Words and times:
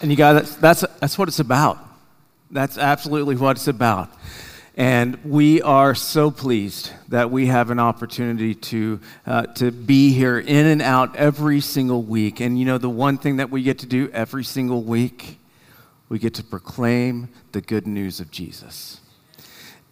And 0.00 0.10
you 0.10 0.16
guys, 0.16 0.56
that's, 0.56 0.80
that's, 0.80 0.98
that's 1.00 1.18
what 1.18 1.28
it's 1.28 1.40
about. 1.40 1.78
That's 2.50 2.78
absolutely 2.78 3.36
what 3.36 3.56
it's 3.56 3.68
about. 3.68 4.10
And 4.76 5.22
we 5.24 5.60
are 5.60 5.94
so 5.94 6.30
pleased 6.30 6.90
that 7.08 7.30
we 7.30 7.46
have 7.46 7.70
an 7.70 7.78
opportunity 7.78 8.54
to, 8.54 9.00
uh, 9.26 9.42
to 9.56 9.70
be 9.70 10.12
here 10.12 10.38
in 10.38 10.66
and 10.66 10.80
out 10.80 11.16
every 11.16 11.60
single 11.60 12.02
week. 12.02 12.40
And 12.40 12.58
you 12.58 12.64
know, 12.64 12.78
the 12.78 12.88
one 12.88 13.18
thing 13.18 13.36
that 13.36 13.50
we 13.50 13.62
get 13.62 13.80
to 13.80 13.86
do 13.86 14.08
every 14.12 14.42
single 14.42 14.82
week, 14.82 15.38
we 16.08 16.18
get 16.18 16.34
to 16.34 16.44
proclaim 16.44 17.28
the 17.52 17.60
good 17.60 17.86
news 17.86 18.20
of 18.20 18.30
Jesus. 18.30 19.00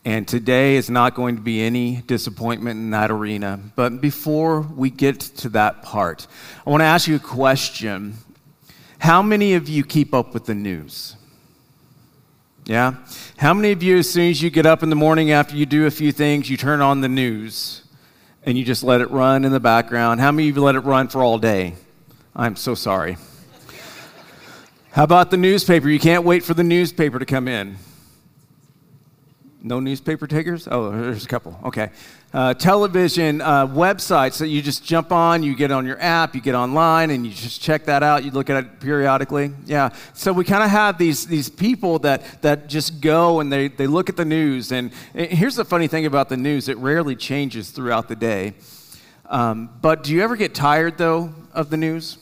And 0.06 0.26
today 0.26 0.76
is 0.76 0.88
not 0.88 1.14
going 1.14 1.36
to 1.36 1.42
be 1.42 1.60
any 1.60 1.96
disappointment 2.06 2.80
in 2.80 2.90
that 2.92 3.10
arena. 3.10 3.60
But 3.76 4.00
before 4.00 4.62
we 4.62 4.88
get 4.88 5.20
to 5.20 5.50
that 5.50 5.82
part, 5.82 6.26
I 6.66 6.70
want 6.70 6.80
to 6.80 6.86
ask 6.86 7.08
you 7.08 7.16
a 7.16 7.18
question. 7.18 8.14
How 8.98 9.22
many 9.22 9.54
of 9.54 9.68
you 9.68 9.84
keep 9.84 10.12
up 10.12 10.34
with 10.34 10.46
the 10.46 10.54
news? 10.54 11.16
Yeah? 12.64 12.94
How 13.38 13.54
many 13.54 13.72
of 13.72 13.82
you, 13.82 13.98
as 13.98 14.10
soon 14.10 14.30
as 14.30 14.42
you 14.42 14.50
get 14.50 14.66
up 14.66 14.82
in 14.82 14.90
the 14.90 14.96
morning 14.96 15.30
after 15.30 15.56
you 15.56 15.64
do 15.64 15.86
a 15.86 15.90
few 15.90 16.12
things, 16.12 16.50
you 16.50 16.56
turn 16.56 16.80
on 16.80 17.00
the 17.00 17.08
news 17.08 17.82
and 18.44 18.58
you 18.58 18.64
just 18.64 18.82
let 18.82 19.00
it 19.00 19.10
run 19.10 19.44
in 19.44 19.52
the 19.52 19.60
background? 19.60 20.20
How 20.20 20.30
many 20.32 20.48
of 20.48 20.56
you 20.56 20.62
let 20.62 20.74
it 20.74 20.80
run 20.80 21.08
for 21.08 21.22
all 21.22 21.38
day? 21.38 21.74
I'm 22.36 22.56
so 22.56 22.74
sorry. 22.74 23.16
How 24.92 25.04
about 25.04 25.30
the 25.30 25.36
newspaper? 25.36 25.88
You 25.88 25.98
can't 25.98 26.24
wait 26.24 26.44
for 26.44 26.54
the 26.54 26.64
newspaper 26.64 27.18
to 27.18 27.26
come 27.26 27.48
in. 27.48 27.76
No 29.60 29.80
newspaper 29.80 30.28
takers? 30.28 30.68
Oh, 30.70 30.92
there's 30.92 31.24
a 31.24 31.28
couple. 31.28 31.58
Okay. 31.64 31.90
Uh, 32.32 32.54
television 32.54 33.40
uh, 33.40 33.66
websites 33.66 34.38
that 34.38 34.48
you 34.48 34.62
just 34.62 34.84
jump 34.84 35.10
on, 35.10 35.42
you 35.42 35.56
get 35.56 35.72
on 35.72 35.84
your 35.84 36.00
app, 36.00 36.36
you 36.36 36.40
get 36.40 36.54
online, 36.54 37.10
and 37.10 37.26
you 37.26 37.32
just 37.32 37.60
check 37.60 37.86
that 37.86 38.04
out. 38.04 38.24
You 38.24 38.30
look 38.30 38.50
at 38.50 38.64
it 38.64 38.80
periodically. 38.80 39.50
Yeah. 39.66 39.90
So 40.14 40.32
we 40.32 40.44
kind 40.44 40.62
of 40.62 40.70
have 40.70 40.96
these, 40.96 41.26
these 41.26 41.48
people 41.48 41.98
that, 42.00 42.42
that 42.42 42.68
just 42.68 43.00
go 43.00 43.40
and 43.40 43.52
they, 43.52 43.66
they 43.66 43.88
look 43.88 44.08
at 44.08 44.16
the 44.16 44.24
news. 44.24 44.70
And, 44.70 44.92
and 45.12 45.26
here's 45.26 45.56
the 45.56 45.64
funny 45.64 45.88
thing 45.88 46.06
about 46.06 46.28
the 46.28 46.36
news 46.36 46.68
it 46.68 46.78
rarely 46.78 47.16
changes 47.16 47.70
throughout 47.70 48.06
the 48.08 48.16
day. 48.16 48.54
Um, 49.26 49.70
but 49.82 50.04
do 50.04 50.12
you 50.12 50.22
ever 50.22 50.36
get 50.36 50.54
tired, 50.54 50.98
though, 50.98 51.34
of 51.52 51.70
the 51.70 51.76
news? 51.76 52.18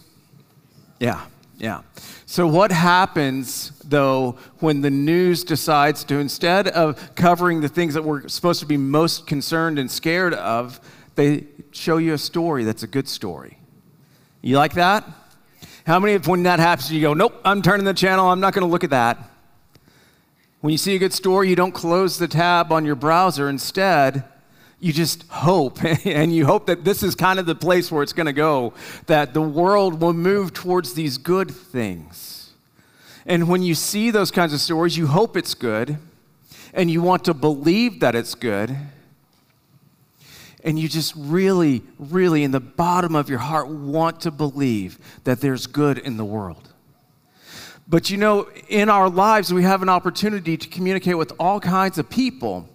Yeah. 0.98 1.26
Yeah. 1.58 1.82
So, 2.26 2.46
what 2.46 2.70
happens 2.70 3.70
though 3.84 4.38
when 4.58 4.82
the 4.82 4.90
news 4.90 5.42
decides 5.44 6.04
to, 6.04 6.18
instead 6.18 6.68
of 6.68 7.14
covering 7.14 7.60
the 7.60 7.68
things 7.68 7.94
that 7.94 8.02
we're 8.02 8.28
supposed 8.28 8.60
to 8.60 8.66
be 8.66 8.76
most 8.76 9.26
concerned 9.26 9.78
and 9.78 9.90
scared 9.90 10.34
of, 10.34 10.80
they 11.14 11.46
show 11.70 11.96
you 11.96 12.12
a 12.12 12.18
story 12.18 12.64
that's 12.64 12.82
a 12.82 12.86
good 12.86 13.08
story? 13.08 13.58
You 14.42 14.56
like 14.56 14.74
that? 14.74 15.04
How 15.86 15.98
many, 15.98 16.14
of 16.14 16.26
when 16.26 16.42
that 16.42 16.58
happens, 16.58 16.92
you 16.92 17.00
go, 17.00 17.14
nope, 17.14 17.40
I'm 17.44 17.62
turning 17.62 17.86
the 17.86 17.94
channel, 17.94 18.28
I'm 18.28 18.40
not 18.40 18.52
going 18.52 18.66
to 18.66 18.70
look 18.70 18.84
at 18.84 18.90
that? 18.90 19.18
When 20.60 20.72
you 20.72 20.78
see 20.78 20.96
a 20.96 20.98
good 20.98 21.12
story, 21.12 21.48
you 21.48 21.56
don't 21.56 21.72
close 21.72 22.18
the 22.18 22.26
tab 22.26 22.72
on 22.72 22.84
your 22.84 22.96
browser. 22.96 23.48
Instead, 23.48 24.24
you 24.78 24.92
just 24.92 25.26
hope, 25.28 25.82
and 26.04 26.34
you 26.34 26.46
hope 26.46 26.66
that 26.66 26.84
this 26.84 27.02
is 27.02 27.14
kind 27.14 27.38
of 27.38 27.46
the 27.46 27.54
place 27.54 27.90
where 27.90 28.02
it's 28.02 28.12
going 28.12 28.26
to 28.26 28.32
go, 28.32 28.74
that 29.06 29.34
the 29.34 29.42
world 29.42 30.00
will 30.00 30.12
move 30.12 30.52
towards 30.52 30.94
these 30.94 31.18
good 31.18 31.50
things. 31.50 32.52
And 33.24 33.48
when 33.48 33.62
you 33.62 33.74
see 33.74 34.10
those 34.10 34.30
kinds 34.30 34.52
of 34.52 34.60
stories, 34.60 34.96
you 34.96 35.08
hope 35.08 35.36
it's 35.36 35.54
good, 35.54 35.98
and 36.72 36.90
you 36.90 37.02
want 37.02 37.24
to 37.24 37.34
believe 37.34 38.00
that 38.00 38.14
it's 38.14 38.34
good. 38.34 38.76
And 40.62 40.78
you 40.78 40.88
just 40.88 41.14
really, 41.16 41.82
really, 41.98 42.42
in 42.42 42.50
the 42.50 42.60
bottom 42.60 43.14
of 43.14 43.28
your 43.28 43.38
heart, 43.38 43.68
want 43.68 44.20
to 44.22 44.30
believe 44.30 44.98
that 45.24 45.40
there's 45.40 45.66
good 45.66 45.98
in 45.98 46.16
the 46.16 46.24
world. 46.24 46.72
But 47.88 48.10
you 48.10 48.16
know, 48.16 48.48
in 48.68 48.88
our 48.88 49.08
lives, 49.08 49.54
we 49.54 49.62
have 49.62 49.80
an 49.82 49.88
opportunity 49.88 50.56
to 50.56 50.68
communicate 50.68 51.16
with 51.16 51.32
all 51.38 51.60
kinds 51.60 51.98
of 51.98 52.10
people. 52.10 52.68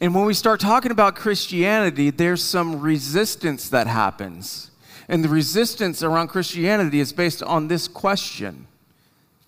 And 0.00 0.14
when 0.14 0.24
we 0.24 0.32
start 0.32 0.60
talking 0.60 0.90
about 0.90 1.14
Christianity, 1.14 2.10
there's 2.10 2.42
some 2.42 2.80
resistance 2.80 3.68
that 3.68 3.86
happens. 3.86 4.70
And 5.08 5.22
the 5.22 5.28
resistance 5.28 6.02
around 6.02 6.28
Christianity 6.28 7.00
is 7.00 7.12
based 7.12 7.42
on 7.42 7.68
this 7.68 7.86
question 7.86 8.66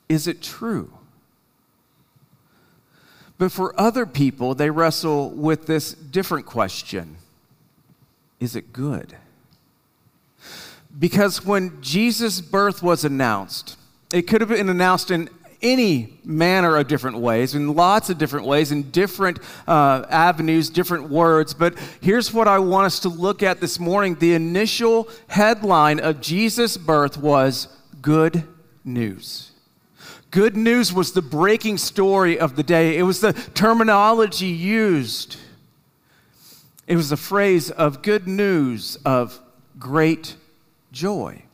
Is 0.08 0.26
it 0.26 0.42
true? 0.42 0.92
But 3.38 3.50
for 3.50 3.78
other 3.80 4.06
people, 4.06 4.54
they 4.54 4.70
wrestle 4.70 5.30
with 5.30 5.66
this 5.66 5.94
different 5.94 6.46
question 6.46 7.16
Is 8.38 8.54
it 8.54 8.72
good? 8.72 9.16
Because 10.98 11.44
when 11.44 11.80
Jesus' 11.80 12.42
birth 12.42 12.82
was 12.82 13.04
announced, 13.04 13.78
it 14.12 14.22
could 14.22 14.42
have 14.42 14.50
been 14.50 14.68
announced 14.68 15.10
in 15.10 15.30
any 15.62 16.18
manner 16.24 16.76
of 16.76 16.88
different 16.88 17.18
ways, 17.18 17.54
in 17.54 17.74
lots 17.74 18.10
of 18.10 18.18
different 18.18 18.46
ways, 18.46 18.72
in 18.72 18.90
different 18.90 19.38
uh, 19.66 20.04
avenues, 20.10 20.70
different 20.70 21.08
words. 21.08 21.54
But 21.54 21.78
here's 22.00 22.32
what 22.32 22.48
I 22.48 22.58
want 22.58 22.86
us 22.86 23.00
to 23.00 23.08
look 23.08 23.42
at 23.42 23.60
this 23.60 23.78
morning. 23.78 24.16
The 24.16 24.34
initial 24.34 25.08
headline 25.28 26.00
of 26.00 26.20
Jesus' 26.20 26.76
birth 26.76 27.16
was 27.16 27.68
Good 28.00 28.44
News. 28.84 29.52
Good 30.30 30.56
news 30.56 30.92
was 30.92 31.12
the 31.12 31.22
breaking 31.22 31.76
story 31.78 32.38
of 32.38 32.56
the 32.56 32.62
day, 32.62 32.96
it 32.96 33.02
was 33.02 33.20
the 33.20 33.32
terminology 33.32 34.46
used. 34.46 35.36
It 36.86 36.96
was 36.96 37.10
the 37.10 37.16
phrase 37.16 37.70
of 37.70 38.02
good 38.02 38.26
news 38.26 38.96
of 39.04 39.38
great 39.78 40.36
joy. 40.90 41.44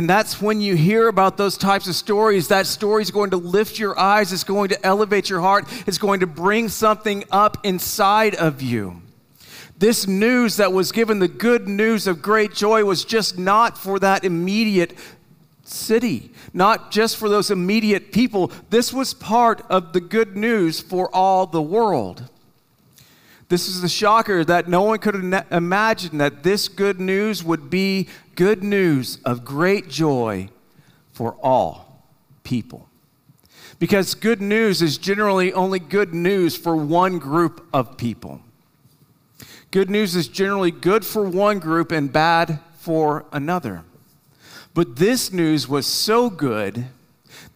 And 0.00 0.08
that's 0.08 0.40
when 0.40 0.62
you 0.62 0.76
hear 0.76 1.08
about 1.08 1.36
those 1.36 1.58
types 1.58 1.86
of 1.86 1.94
stories, 1.94 2.48
that 2.48 2.66
story 2.66 3.02
is 3.02 3.10
going 3.10 3.32
to 3.32 3.36
lift 3.36 3.78
your 3.78 3.98
eyes, 3.98 4.32
it's 4.32 4.44
going 4.44 4.70
to 4.70 4.86
elevate 4.86 5.28
your 5.28 5.42
heart, 5.42 5.66
it's 5.86 5.98
going 5.98 6.20
to 6.20 6.26
bring 6.26 6.70
something 6.70 7.22
up 7.30 7.58
inside 7.66 8.34
of 8.34 8.62
you. 8.62 9.02
This 9.76 10.06
news 10.06 10.56
that 10.56 10.72
was 10.72 10.90
given, 10.90 11.18
the 11.18 11.28
good 11.28 11.68
news 11.68 12.06
of 12.06 12.22
great 12.22 12.54
joy, 12.54 12.82
was 12.82 13.04
just 13.04 13.36
not 13.38 13.76
for 13.76 13.98
that 13.98 14.24
immediate 14.24 14.96
city, 15.64 16.30
not 16.54 16.90
just 16.90 17.18
for 17.18 17.28
those 17.28 17.50
immediate 17.50 18.10
people. 18.10 18.50
This 18.70 18.94
was 18.94 19.12
part 19.12 19.60
of 19.68 19.92
the 19.92 20.00
good 20.00 20.34
news 20.34 20.80
for 20.80 21.14
all 21.14 21.44
the 21.44 21.60
world. 21.60 22.26
This 23.50 23.68
is 23.68 23.82
the 23.82 23.88
shocker 23.88 24.44
that 24.44 24.68
no 24.68 24.82
one 24.82 25.00
could 25.00 25.16
imagine 25.50 26.18
that 26.18 26.44
this 26.44 26.68
good 26.68 27.00
news 27.00 27.42
would 27.42 27.68
be 27.68 28.08
good 28.40 28.64
news 28.64 29.18
of 29.22 29.44
great 29.44 29.86
joy 29.86 30.48
for 31.12 31.34
all 31.42 32.06
people. 32.42 32.88
Because 33.78 34.14
good 34.14 34.40
news 34.40 34.80
is 34.80 34.96
generally 34.96 35.52
only 35.52 35.78
good 35.78 36.14
news 36.14 36.56
for 36.56 36.74
one 36.74 37.18
group 37.18 37.68
of 37.70 37.98
people. 37.98 38.40
Good 39.70 39.90
news 39.90 40.16
is 40.16 40.26
generally 40.26 40.70
good 40.70 41.04
for 41.04 41.22
one 41.22 41.58
group 41.58 41.92
and 41.92 42.10
bad 42.10 42.60
for 42.78 43.26
another. 43.30 43.84
But 44.72 44.96
this 44.96 45.30
news 45.30 45.68
was 45.68 45.86
so 45.86 46.30
good 46.30 46.86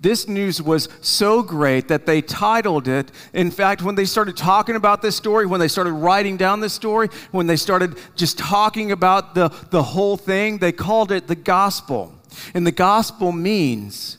this 0.05 0.29
news 0.29 0.61
was 0.61 0.89
so 1.01 1.43
great 1.43 1.89
that 1.89 2.05
they 2.05 2.21
titled 2.21 2.87
it. 2.87 3.11
In 3.33 3.51
fact, 3.51 3.81
when 3.83 3.95
they 3.95 4.05
started 4.05 4.37
talking 4.37 4.77
about 4.77 5.01
this 5.01 5.17
story, 5.17 5.47
when 5.47 5.61
they 5.61 5.67
started 5.67 5.93
writing 5.93 6.37
down 6.37 6.61
this 6.61 6.75
story, 6.75 7.09
when 7.33 7.47
they 7.47 7.57
started 7.57 7.97
just 8.15 8.39
talking 8.39 8.93
about 8.93 9.35
the, 9.35 9.49
the 9.71 9.83
whole 9.83 10.19
thing, 10.19 10.59
they 10.59 10.73
called 10.73 11.11
it 11.11 11.27
the 11.27 11.35
gospel. 11.35 12.15
And 12.53 12.67
the 12.67 12.73
gospel 12.73 13.33
means 13.33 14.19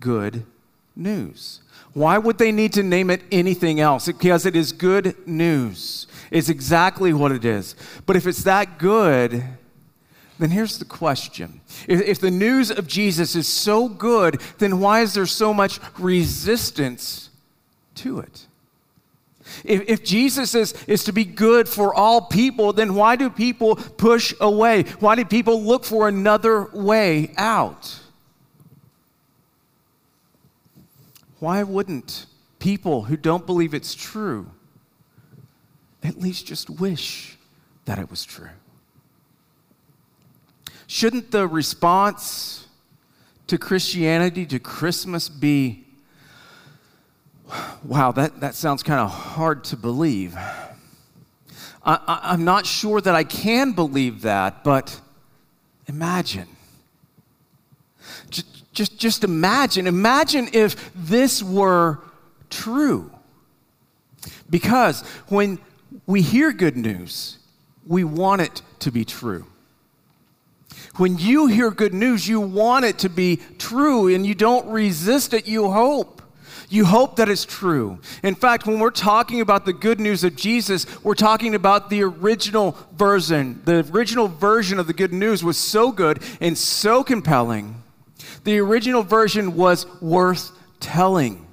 good 0.00 0.44
news. 0.96 1.60
Why 1.92 2.18
would 2.18 2.38
they 2.38 2.50
need 2.50 2.72
to 2.72 2.82
name 2.82 3.08
it 3.08 3.22
anything 3.30 3.78
else? 3.78 4.06
Because 4.06 4.46
it 4.46 4.56
is 4.56 4.72
good 4.72 5.14
news. 5.28 6.08
It's 6.32 6.48
exactly 6.48 7.12
what 7.12 7.30
it 7.30 7.44
is. 7.44 7.76
But 8.04 8.16
if 8.16 8.26
it's 8.26 8.42
that 8.42 8.78
good, 8.78 9.44
then 10.40 10.50
here's 10.50 10.78
the 10.78 10.84
question 10.84 11.60
if, 11.86 12.00
if, 12.00 12.18
the 12.18 12.30
news 12.30 12.70
of 12.70 12.86
Jesus 12.86 13.36
is 13.36 13.46
so 13.46 13.88
good, 13.88 14.40
then 14.58 14.80
why 14.80 15.02
is 15.02 15.14
there 15.14 15.26
so 15.26 15.52
much 15.52 15.78
resistance 15.98 17.28
to 17.96 18.20
it? 18.20 18.46
If, 19.64 19.88
if 19.88 20.04
Jesus 20.04 20.54
is, 20.54 20.72
is 20.86 21.04
to 21.04 21.12
be 21.12 21.24
good 21.24 21.68
for 21.68 21.94
all 21.94 22.22
people, 22.22 22.72
then 22.72 22.94
why 22.94 23.16
do 23.16 23.28
people 23.28 23.76
push 23.76 24.32
away? 24.40 24.84
Why 25.00 25.14
do 25.14 25.24
people 25.24 25.62
look 25.62 25.84
for 25.84 26.08
another 26.08 26.68
way 26.72 27.32
out? 27.36 28.00
Why 31.38 31.62
wouldn't 31.62 32.26
people 32.58 33.02
who 33.04 33.16
don't 33.16 33.44
believe 33.44 33.74
it's 33.74 33.94
true 33.94 34.50
at 36.02 36.18
least 36.18 36.46
just 36.46 36.70
wish 36.70 37.36
that 37.84 37.98
it 37.98 38.10
was 38.10 38.24
true? 38.24 38.48
Shouldn't 40.90 41.30
the 41.30 41.46
response 41.46 42.66
to 43.46 43.58
Christianity, 43.58 44.44
to 44.46 44.58
Christmas, 44.58 45.28
be, 45.28 45.84
wow, 47.84 48.10
that, 48.10 48.40
that 48.40 48.56
sounds 48.56 48.82
kind 48.82 48.98
of 48.98 49.08
hard 49.08 49.62
to 49.66 49.76
believe? 49.76 50.36
I, 51.84 52.32
am 52.34 52.44
not 52.44 52.66
sure 52.66 53.00
that 53.00 53.14
I 53.14 53.22
can 53.22 53.70
believe 53.70 54.22
that, 54.22 54.64
but 54.64 55.00
imagine. 55.86 56.48
J- 58.30 58.42
just, 58.72 58.98
just 58.98 59.22
imagine. 59.22 59.86
Imagine 59.86 60.48
if 60.52 60.90
this 60.96 61.40
were 61.40 62.00
true. 62.50 63.12
Because 64.50 65.02
when 65.28 65.60
we 66.06 66.20
hear 66.20 66.52
good 66.52 66.76
news, 66.76 67.38
we 67.86 68.02
want 68.02 68.40
it 68.40 68.62
to 68.80 68.90
be 68.90 69.04
true. 69.04 69.46
When 70.96 71.18
you 71.18 71.46
hear 71.46 71.70
good 71.70 71.94
news, 71.94 72.28
you 72.28 72.40
want 72.40 72.84
it 72.84 72.98
to 72.98 73.08
be 73.08 73.40
true 73.58 74.08
and 74.08 74.26
you 74.26 74.34
don't 74.34 74.66
resist 74.68 75.34
it, 75.34 75.46
you 75.46 75.70
hope. 75.70 76.20
You 76.68 76.84
hope 76.84 77.16
that 77.16 77.28
it's 77.28 77.44
true. 77.44 77.98
In 78.22 78.36
fact, 78.36 78.64
when 78.64 78.78
we're 78.78 78.90
talking 78.90 79.40
about 79.40 79.66
the 79.66 79.72
good 79.72 79.98
news 79.98 80.22
of 80.22 80.36
Jesus, 80.36 80.86
we're 81.02 81.14
talking 81.14 81.56
about 81.56 81.90
the 81.90 82.02
original 82.04 82.78
version. 82.94 83.60
The 83.64 83.84
original 83.92 84.28
version 84.28 84.78
of 84.78 84.86
the 84.86 84.92
good 84.92 85.12
news 85.12 85.42
was 85.42 85.56
so 85.56 85.90
good 85.90 86.22
and 86.40 86.56
so 86.56 87.02
compelling. 87.02 87.82
The 88.44 88.58
original 88.58 89.02
version 89.02 89.56
was 89.56 89.84
worth 90.00 90.52
telling. 90.78 91.49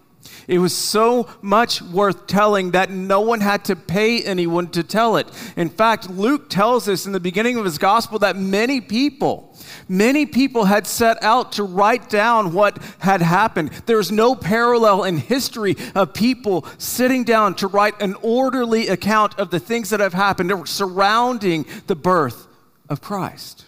It 0.47 0.59
was 0.59 0.73
so 0.73 1.27
much 1.41 1.81
worth 1.81 2.25
telling 2.25 2.71
that 2.71 2.89
no 2.89 3.19
one 3.19 3.41
had 3.41 3.65
to 3.65 3.75
pay 3.75 4.23
anyone 4.23 4.69
to 4.69 4.81
tell 4.81 5.17
it. 5.17 5.27
In 5.57 5.67
fact, 5.67 6.09
Luke 6.09 6.49
tells 6.49 6.88
us 6.88 7.05
in 7.05 7.11
the 7.11 7.19
beginning 7.19 7.57
of 7.57 7.65
his 7.65 7.77
gospel 7.77 8.17
that 8.19 8.38
many 8.38 8.79
people, 8.79 9.53
many 9.89 10.25
people 10.25 10.63
had 10.63 10.88
set 10.88 11.21
out 11.21 11.51
to 11.53 11.63
write 11.63 12.09
down 12.09 12.53
what 12.53 12.81
had 12.99 13.21
happened. 13.21 13.71
There's 13.88 14.09
no 14.09 14.35
parallel 14.35 15.03
in 15.03 15.17
history 15.17 15.75
of 15.94 16.13
people 16.13 16.65
sitting 16.77 17.25
down 17.25 17.55
to 17.55 17.67
write 17.67 18.01
an 18.01 18.15
orderly 18.21 18.88
account 18.88 19.38
of 19.38 19.49
the 19.49 19.59
things 19.59 19.89
that 19.89 19.99
have 19.99 20.13
happened 20.13 20.51
surrounding 20.65 21.65
the 21.88 21.95
birth 21.95 22.47
of 22.88 23.01
Christ. 23.01 23.66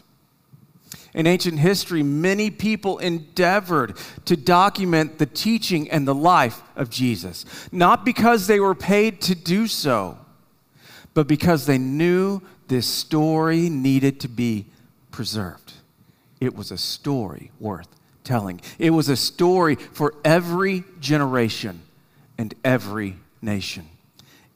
In 1.14 1.26
ancient 1.26 1.60
history, 1.60 2.04
many 2.04 2.52
people 2.52 3.00
endeavored 3.00 3.98
to 4.26 4.38
document 4.38 5.18
the 5.18 5.26
teaching 5.26 5.90
and 5.90 6.08
the 6.08 6.16
life 6.16 6.62
of 6.76 6.90
Jesus, 6.90 7.46
not 7.72 8.06
because 8.06 8.48
they 8.48 8.60
were 8.60 8.76
paid 8.76 9.22
to 9.22 9.36
do 9.36 9.68
so, 9.68 10.18
but 11.14 11.28
because 11.28 11.66
they 11.66 11.80
knew 11.80 12.42
this 12.68 12.86
story 12.86 13.70
needed 13.70 14.20
to 14.20 14.28
be 14.28 14.68
preserved. 15.12 15.74
It 16.40 16.56
was 16.56 16.72
a 16.72 16.78
story 16.78 17.52
worth 17.60 17.88
telling, 18.24 18.62
it 18.78 18.92
was 18.92 19.10
a 19.10 19.18
story 19.18 19.76
for 19.76 20.14
every 20.24 20.84
generation 21.00 21.82
and 22.38 22.54
every 22.64 23.16
nation. 23.42 23.88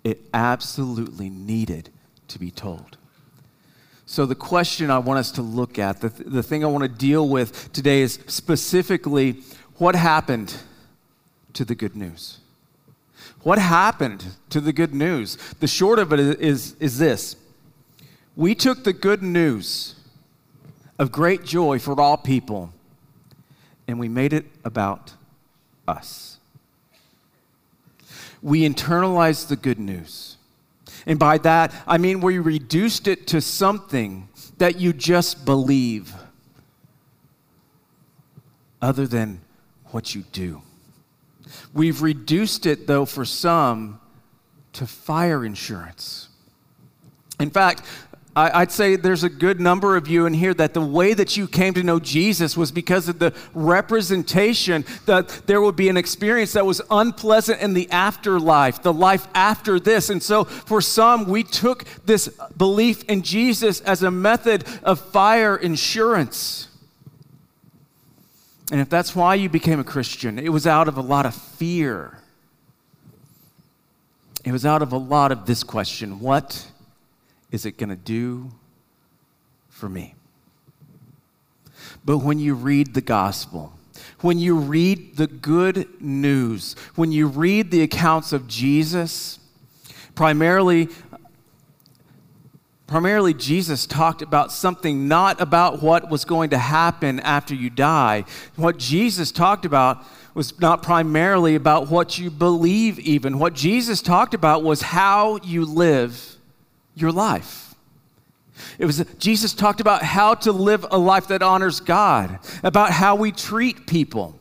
It 0.03 0.21
absolutely 0.33 1.29
needed 1.29 1.89
to 2.27 2.39
be 2.39 2.51
told. 2.51 2.97
So, 4.13 4.27
the 4.27 4.35
question 4.35 4.91
I 4.91 4.99
want 4.99 5.17
us 5.17 5.31
to 5.31 5.41
look 5.41 5.79
at, 5.79 5.99
the, 5.99 6.11
th- 6.11 6.29
the 6.29 6.43
thing 6.43 6.63
I 6.63 6.67
want 6.67 6.83
to 6.83 6.87
deal 6.87 7.27
with 7.27 7.73
today 7.73 8.01
is 8.01 8.19
specifically 8.27 9.37
what 9.77 9.95
happened 9.95 10.55
to 11.53 11.65
the 11.65 11.73
good 11.73 11.95
news? 11.95 12.37
What 13.41 13.57
happened 13.57 14.23
to 14.51 14.61
the 14.61 14.71
good 14.71 14.93
news? 14.93 15.39
The 15.59 15.65
short 15.65 15.97
of 15.97 16.13
it 16.13 16.19
is, 16.19 16.75
is 16.79 16.99
this 16.99 17.37
we 18.35 18.53
took 18.53 18.83
the 18.83 18.93
good 18.93 19.23
news 19.23 19.95
of 20.99 21.11
great 21.11 21.43
joy 21.43 21.79
for 21.79 21.99
all 21.99 22.17
people 22.17 22.71
and 23.87 23.99
we 23.99 24.09
made 24.09 24.31
it 24.31 24.45
about 24.63 25.13
us. 25.87 26.37
We 28.43 28.61
internalized 28.61 29.47
the 29.47 29.55
good 29.55 29.79
news. 29.79 30.37
And 31.05 31.19
by 31.19 31.37
that, 31.39 31.73
I 31.85 31.97
mean 31.97 32.21
we 32.21 32.39
reduced 32.39 33.07
it 33.07 33.27
to 33.27 33.41
something 33.41 34.29
that 34.57 34.79
you 34.79 34.93
just 34.93 35.45
believe 35.45 36.13
other 38.81 39.07
than 39.07 39.41
what 39.87 40.13
you 40.13 40.23
do. 40.31 40.61
We've 41.73 42.01
reduced 42.01 42.65
it, 42.65 42.87
though, 42.87 43.05
for 43.05 43.25
some 43.25 43.99
to 44.73 44.87
fire 44.87 45.45
insurance. 45.45 46.29
In 47.39 47.49
fact, 47.49 47.83
I, 48.35 48.61
would 48.61 48.71
say 48.71 48.95
there's 48.95 49.23
a 49.23 49.29
good 49.29 49.59
number 49.59 49.95
of 49.95 50.07
you 50.07 50.25
in 50.25 50.33
here 50.33 50.55
that 50.55 50.73
the 50.73 50.81
way 50.81 51.13
that 51.13 51.37
you 51.37 51.47
came 51.47 51.75
to 51.75 51.83
know 51.83 51.99
Jesus 51.99 52.57
was 52.57 52.71
because 52.71 53.07
of 53.07 53.19
the 53.19 53.31
representation 53.53 54.85
that 55.05 55.29
there 55.45 55.61
would 55.61 55.75
be 55.75 55.87
an 55.87 55.97
experience 55.97 56.53
that 56.53 56.65
was 56.65 56.81
unpleasant 56.89 57.61
in 57.61 57.75
the 57.75 57.89
afterlife, 57.91 58.81
the 58.81 58.93
life 58.93 59.27
after 59.35 59.79
this. 59.79 60.09
And 60.09 60.21
so 60.21 60.45
for 60.45 60.81
some, 60.81 61.27
we 61.27 61.43
took 61.43 61.85
this 62.05 62.27
belief 62.57 63.03
in 63.03 63.21
Jesus 63.21 63.81
as 63.81 64.01
a 64.01 64.09
method 64.09 64.65
of 64.81 64.99
fire 64.99 65.55
insurance. 65.55 66.69
And 68.71 68.81
if 68.81 68.89
that's 68.89 69.15
why 69.15 69.35
you 69.35 69.47
became 69.47 69.79
a 69.79 69.83
Christian, 69.83 70.39
it 70.39 70.49
was 70.49 70.65
out 70.65 70.87
of 70.87 70.97
a 70.97 71.01
lot 71.01 71.27
of 71.27 71.35
fear. 71.35 72.17
It 74.43 74.51
was 74.51 74.65
out 74.65 74.81
of 74.81 74.91
a 74.91 74.97
lot 74.97 75.31
of 75.31 75.45
this 75.45 75.63
question 75.63 76.19
What 76.19 76.67
is 77.53 77.67
it 77.67 77.77
going 77.77 77.91
to 77.91 77.95
do 77.95 78.51
for 79.69 79.87
me? 79.87 80.15
But 82.03 82.17
when 82.17 82.39
you 82.39 82.55
read 82.55 82.95
the 82.95 83.01
gospel, 83.01 83.73
when 84.21 84.39
you 84.39 84.57
read 84.57 85.17
the 85.17 85.27
good 85.27 86.01
news, 86.01 86.75
when 86.95 87.11
you 87.11 87.27
read 87.27 87.69
the 87.69 87.83
accounts 87.83 88.33
of 88.33 88.47
Jesus, 88.47 89.39
primarily 90.15 90.89
primarily 92.87 93.33
Jesus 93.33 93.85
talked 93.87 94.21
about 94.21 94.51
something 94.51 95.07
not 95.07 95.39
about 95.41 95.81
what 95.81 96.09
was 96.09 96.25
going 96.25 96.51
to 96.51 96.57
happen 96.57 97.19
after 97.21 97.55
you 97.55 97.69
die. 97.69 98.25
What 98.55 98.77
Jesus 98.77 99.31
talked 99.31 99.65
about 99.65 100.03
was 100.33 100.59
not 100.59 100.83
primarily 100.83 101.55
about 101.55 101.89
what 101.89 102.17
you 102.19 102.29
believe 102.29 102.99
even. 102.99 103.39
What 103.39 103.53
Jesus 103.53 104.01
talked 104.01 104.33
about 104.33 104.63
was 104.63 104.81
how 104.81 105.39
you 105.43 105.65
live 105.65 106.37
your 106.95 107.11
life. 107.11 107.75
It 108.77 108.85
was 108.85 109.03
Jesus 109.17 109.53
talked 109.53 109.81
about 109.81 110.03
how 110.03 110.35
to 110.35 110.51
live 110.51 110.85
a 110.91 110.97
life 110.97 111.27
that 111.27 111.41
honors 111.41 111.79
God, 111.79 112.39
about 112.63 112.91
how 112.91 113.15
we 113.15 113.31
treat 113.31 113.87
people. 113.87 114.39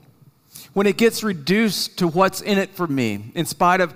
When 0.75 0.87
it 0.87 0.97
gets 0.97 1.23
reduced 1.23 1.99
to 1.99 2.09
what's 2.09 2.41
in 2.41 2.59
it 2.59 2.71
for 2.71 2.87
me, 2.87 3.33
in 3.35 3.47
spite 3.47 3.81
of 3.81 3.95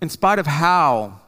in 0.00 0.08
spite 0.08 0.38
of 0.38 0.46
how 0.46 1.20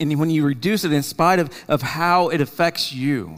and 0.00 0.18
when 0.18 0.30
you 0.30 0.46
reduce 0.46 0.84
it 0.84 0.92
in 0.92 1.02
spite 1.02 1.38
of, 1.38 1.50
of 1.66 1.82
how 1.82 2.28
it 2.28 2.40
affects 2.40 2.92
you, 2.92 3.36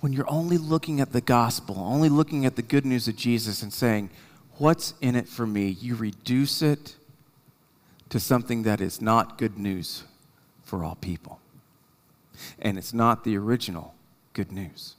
when 0.00 0.12
you're 0.12 0.30
only 0.30 0.58
looking 0.58 1.00
at 1.00 1.12
the 1.12 1.20
gospel, 1.20 1.78
only 1.78 2.08
looking 2.08 2.44
at 2.44 2.56
the 2.56 2.62
good 2.62 2.84
news 2.84 3.08
of 3.08 3.16
Jesus 3.16 3.62
and 3.62 3.72
saying, 3.72 4.10
What's 4.58 4.94
in 5.00 5.16
it 5.16 5.28
for 5.28 5.46
me? 5.46 5.68
You 5.68 5.94
reduce 5.94 6.60
it 6.60 6.96
to 8.12 8.20
something 8.20 8.64
that 8.64 8.82
is 8.82 9.00
not 9.00 9.38
good 9.38 9.56
news 9.56 10.04
for 10.62 10.84
all 10.84 10.96
people. 10.96 11.40
And 12.58 12.76
it's 12.76 12.92
not 12.92 13.24
the 13.24 13.38
original 13.38 13.94
good 14.34 14.52
news. 14.52 14.96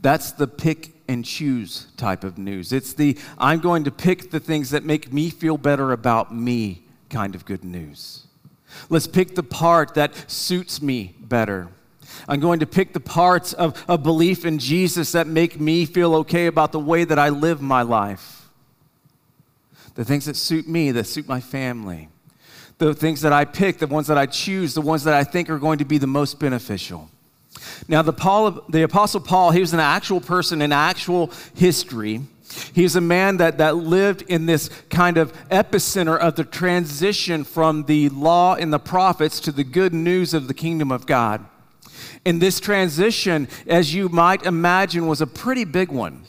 That's 0.00 0.32
the 0.32 0.48
pick 0.48 0.94
and 1.06 1.24
choose 1.24 1.86
type 1.96 2.24
of 2.24 2.38
news. 2.38 2.72
It's 2.72 2.92
the 2.92 3.16
I'm 3.38 3.60
going 3.60 3.84
to 3.84 3.92
pick 3.92 4.32
the 4.32 4.40
things 4.40 4.70
that 4.70 4.82
make 4.82 5.12
me 5.12 5.30
feel 5.30 5.56
better 5.56 5.92
about 5.92 6.34
me 6.34 6.82
kind 7.08 7.36
of 7.36 7.44
good 7.44 7.62
news. 7.62 8.26
Let's 8.88 9.06
pick 9.06 9.36
the 9.36 9.44
part 9.44 9.94
that 9.94 10.28
suits 10.28 10.82
me 10.82 11.14
better. 11.20 11.68
I'm 12.26 12.40
going 12.40 12.58
to 12.60 12.66
pick 12.66 12.94
the 12.94 13.00
parts 13.00 13.52
of, 13.52 13.80
of 13.86 14.02
belief 14.02 14.44
in 14.44 14.58
Jesus 14.58 15.12
that 15.12 15.28
make 15.28 15.60
me 15.60 15.86
feel 15.86 16.16
okay 16.16 16.46
about 16.46 16.72
the 16.72 16.80
way 16.80 17.04
that 17.04 17.20
I 17.20 17.28
live 17.28 17.62
my 17.62 17.82
life 17.82 18.41
the 19.94 20.04
things 20.04 20.24
that 20.26 20.36
suit 20.36 20.68
me, 20.68 20.90
that 20.92 21.04
suit 21.04 21.28
my 21.28 21.40
family, 21.40 22.08
the 22.78 22.94
things 22.94 23.20
that 23.22 23.32
I 23.32 23.44
pick, 23.44 23.78
the 23.78 23.86
ones 23.86 24.06
that 24.06 24.18
I 24.18 24.26
choose, 24.26 24.74
the 24.74 24.80
ones 24.80 25.04
that 25.04 25.14
I 25.14 25.24
think 25.24 25.50
are 25.50 25.58
going 25.58 25.78
to 25.78 25.84
be 25.84 25.98
the 25.98 26.06
most 26.06 26.40
beneficial. 26.40 27.08
Now, 27.88 28.02
the, 28.02 28.12
Paul, 28.12 28.64
the 28.68 28.82
Apostle 28.82 29.20
Paul, 29.20 29.50
he 29.50 29.60
was 29.60 29.72
an 29.72 29.80
actual 29.80 30.20
person 30.20 30.62
in 30.62 30.72
actual 30.72 31.30
history. 31.54 32.22
He's 32.72 32.96
a 32.96 33.00
man 33.00 33.38
that, 33.38 33.58
that 33.58 33.76
lived 33.76 34.22
in 34.22 34.46
this 34.46 34.68
kind 34.90 35.16
of 35.16 35.32
epicenter 35.48 36.18
of 36.18 36.36
the 36.36 36.44
transition 36.44 37.44
from 37.44 37.84
the 37.84 38.08
law 38.10 38.54
and 38.54 38.72
the 38.72 38.78
prophets 38.78 39.40
to 39.40 39.52
the 39.52 39.64
good 39.64 39.94
news 39.94 40.34
of 40.34 40.48
the 40.48 40.54
kingdom 40.54 40.90
of 40.90 41.06
God. 41.06 41.44
And 42.24 42.40
this 42.40 42.60
transition, 42.60 43.48
as 43.66 43.94
you 43.94 44.08
might 44.08 44.44
imagine, 44.44 45.06
was 45.06 45.20
a 45.20 45.26
pretty 45.26 45.64
big 45.64 45.90
one. 45.90 46.24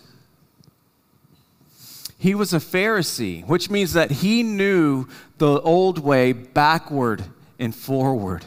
He 2.24 2.36
was 2.36 2.54
a 2.54 2.60
Pharisee, 2.60 3.46
which 3.46 3.70
means 3.70 3.92
that 3.92 4.10
he 4.10 4.44
knew 4.44 5.08
the 5.40 5.60
old 5.60 6.00
way 6.00 6.32
backward 6.32 7.22
and 7.60 7.76
forward. 7.76 8.46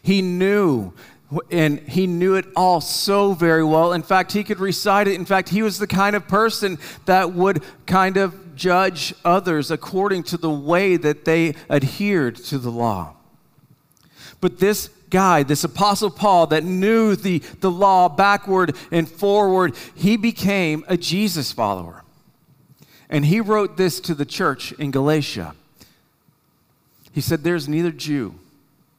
He 0.00 0.22
knew 0.22 0.92
and 1.50 1.80
he 1.80 2.06
knew 2.06 2.36
it 2.36 2.46
all 2.54 2.80
so 2.80 3.32
very 3.32 3.64
well. 3.64 3.92
In 3.92 4.04
fact, 4.04 4.30
he 4.30 4.44
could 4.44 4.60
recite 4.60 5.08
it. 5.08 5.14
In 5.14 5.24
fact, 5.24 5.48
he 5.48 5.60
was 5.60 5.80
the 5.80 5.88
kind 5.88 6.14
of 6.14 6.28
person 6.28 6.78
that 7.06 7.34
would 7.34 7.64
kind 7.84 8.16
of 8.16 8.54
judge 8.54 9.12
others 9.24 9.72
according 9.72 10.22
to 10.22 10.36
the 10.36 10.48
way 10.48 10.96
that 10.96 11.24
they 11.24 11.56
adhered 11.68 12.36
to 12.36 12.58
the 12.58 12.70
law. 12.70 13.16
But 14.40 14.60
this 14.60 14.88
guy, 15.10 15.42
this 15.42 15.64
Apostle 15.64 16.10
Paul 16.10 16.46
that 16.46 16.62
knew 16.62 17.16
the, 17.16 17.40
the 17.58 17.72
law 17.72 18.08
backward 18.08 18.76
and 18.92 19.10
forward, 19.10 19.74
he 19.96 20.16
became 20.16 20.84
a 20.86 20.96
Jesus 20.96 21.50
follower. 21.50 22.04
And 23.10 23.24
he 23.26 23.40
wrote 23.40 23.76
this 23.76 24.00
to 24.00 24.14
the 24.14 24.26
church 24.26 24.72
in 24.72 24.90
Galatia. 24.90 25.54
He 27.12 27.20
said, 27.20 27.42
There's 27.42 27.68
neither 27.68 27.90
Jew 27.90 28.34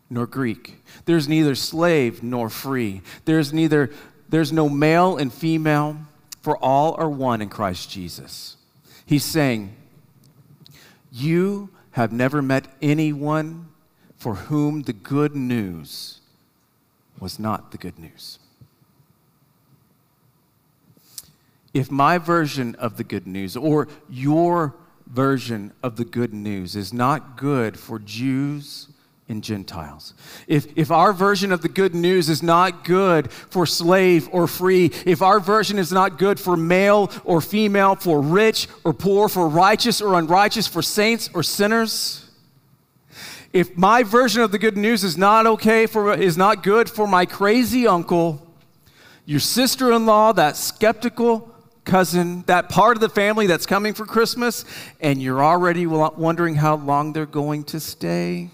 nor 0.10 0.26
Greek, 0.26 0.84
there's 1.06 1.28
neither 1.28 1.54
slave 1.54 2.24
nor 2.24 2.50
free, 2.50 3.02
there's 3.26 3.54
neither 3.54 3.92
there's 4.30 4.52
no 4.52 4.70
male 4.70 5.18
and 5.18 5.34
female, 5.34 5.98
for 6.42 6.56
all 6.58 6.94
are 6.96 7.10
one 7.10 7.42
in 7.42 7.50
Christ 7.50 7.90
Jesus. 7.90 8.58
He's 9.06 9.26
saying, 9.26 9.76
You 11.12 11.70
have 11.92 12.14
never 12.14 12.42
met 12.42 12.68
anyone 12.82 13.70
for 14.18 14.36
whom 14.36 14.84
the 14.84 14.94
good 14.94 15.36
news 15.36 16.20
was 17.20 17.40
not 17.40 17.72
the 17.72 17.78
good 17.78 17.98
news. 17.98 18.40
If 21.74 21.92
my 21.92 22.18
version 22.18 22.76
of 22.76 22.98
the 22.98 23.04
good 23.04 23.28
news 23.28 23.56
or 23.56 23.88
your 24.10 24.76
version 25.08 25.74
of 25.82 25.96
the 25.96 26.06
good 26.06 26.34
news 26.34 26.76
is 26.76 26.94
not 26.94 27.38
good 27.38 27.78
for 27.78 28.00
Jews 28.00 28.88
and 29.28 29.44
Gentiles. 29.44 30.16
If, 30.48 30.76
if 30.76 30.90
our 30.90 31.14
version 31.14 31.52
of 31.52 31.62
the 31.62 31.70
good 31.70 31.94
news 31.94 32.30
is 32.30 32.42
not 32.42 32.84
good 32.84 33.32
for 33.32 33.66
slave 33.68 34.28
or 34.32 34.48
free, 34.48 34.92
if 35.06 35.22
our 35.22 35.40
version 35.40 35.78
is 35.78 35.92
not 35.92 36.18
good 36.18 36.40
for 36.40 36.58
male 36.58 37.12
or 37.24 37.40
female, 37.40 37.96
for 37.96 38.22
rich 38.22 38.68
or 38.84 38.92
poor, 38.92 39.30
for 39.30 39.48
righteous 39.48 40.02
or 40.02 40.18
unrighteous, 40.18 40.66
for 40.68 40.82
saints 40.82 41.30
or 41.34 41.44
sinners, 41.44 42.26
if 43.54 43.76
my 43.78 44.04
version 44.04 44.42
of 44.42 44.52
the 44.52 44.60
good 44.60 44.78
news 44.78 45.04
is 45.04 45.18
not 45.18 45.48
okay 45.48 45.86
for 45.88 46.14
is 46.14 46.38
not 46.38 46.62
good 46.62 46.90
for 46.90 47.08
my 47.08 47.26
crazy 47.26 47.88
uncle, 47.88 48.46
your 49.26 49.40
sister-in-law, 49.40 50.34
that 50.34 50.56
skeptical 50.58 51.49
cousin, 51.90 52.44
that 52.44 52.70
part 52.70 52.96
of 52.96 53.02
the 53.02 53.10
family 53.10 53.48
that's 53.48 53.66
coming 53.66 53.94
for 53.94 54.06
Christmas, 54.06 54.64
and 55.02 55.22
you're 55.22 55.44
already 55.44 55.88
wondering 55.88 56.56
how 56.56 56.76
long 56.76 57.14
they're 57.14 57.26
going 57.26 57.64
to 57.66 57.80
stay. 57.80 58.50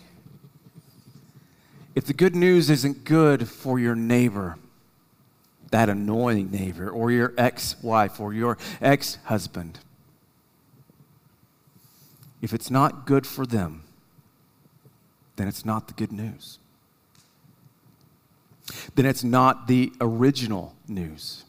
If 1.96 2.06
the 2.06 2.14
good 2.14 2.36
news 2.36 2.70
isn't 2.70 3.04
good 3.04 3.48
for 3.48 3.80
your 3.80 3.96
neighbor, 3.96 4.58
that 5.72 5.90
annoying 5.90 6.52
neighbor, 6.52 6.90
or 6.90 7.12
your 7.12 7.34
ex 7.38 7.76
wife, 7.84 8.20
or 8.20 8.34
your 8.34 8.58
ex 8.82 9.18
husband, 9.26 9.80
if 12.42 12.54
it's 12.54 12.72
not 12.72 13.06
good 13.06 13.28
for 13.28 13.46
them, 13.46 13.84
then 15.36 15.48
it's 15.48 15.66
not 15.66 15.88
the 15.88 15.94
good 15.94 16.12
news. 16.12 16.60
Then 18.96 19.06
it's 19.06 19.24
not 19.24 19.68
the 19.68 19.92
original 20.00 20.74
news. 20.88 21.44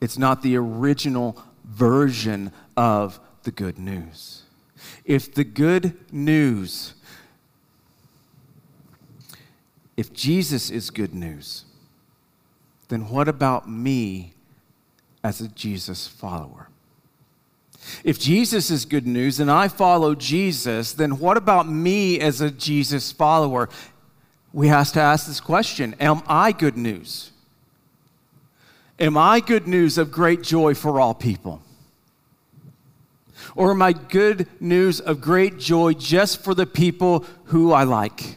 It's 0.00 0.18
not 0.18 0.42
the 0.42 0.56
original 0.56 1.42
version 1.64 2.52
of 2.76 3.20
the 3.42 3.50
good 3.50 3.78
news. 3.78 4.42
If 5.04 5.34
the 5.34 5.44
good 5.44 5.94
news, 6.12 6.94
if 9.96 10.12
Jesus 10.12 10.70
is 10.70 10.90
good 10.90 11.14
news, 11.14 11.64
then 12.88 13.08
what 13.08 13.28
about 13.28 13.68
me 13.68 14.34
as 15.22 15.40
a 15.40 15.48
Jesus 15.48 16.06
follower? 16.06 16.68
If 18.04 18.18
Jesus 18.18 18.70
is 18.70 18.84
good 18.84 19.06
news 19.06 19.40
and 19.40 19.50
I 19.50 19.68
follow 19.68 20.14
Jesus, 20.14 20.92
then 20.92 21.18
what 21.18 21.36
about 21.36 21.68
me 21.68 22.20
as 22.20 22.40
a 22.40 22.50
Jesus 22.50 23.12
follower? 23.12 23.68
We 24.52 24.68
have 24.68 24.92
to 24.92 25.00
ask 25.00 25.26
this 25.26 25.40
question 25.40 25.94
Am 26.00 26.22
I 26.26 26.52
good 26.52 26.76
news? 26.76 27.32
Am 29.00 29.16
I 29.16 29.40
good 29.40 29.66
news 29.66 29.96
of 29.96 30.12
great 30.12 30.42
joy 30.42 30.74
for 30.74 31.00
all 31.00 31.14
people? 31.14 31.62
Or 33.56 33.70
am 33.70 33.80
I 33.80 33.94
good 33.94 34.46
news 34.60 35.00
of 35.00 35.22
great 35.22 35.58
joy 35.58 35.94
just 35.94 36.44
for 36.44 36.54
the 36.54 36.66
people 36.66 37.24
who 37.44 37.72
I 37.72 37.84
like? 37.84 38.36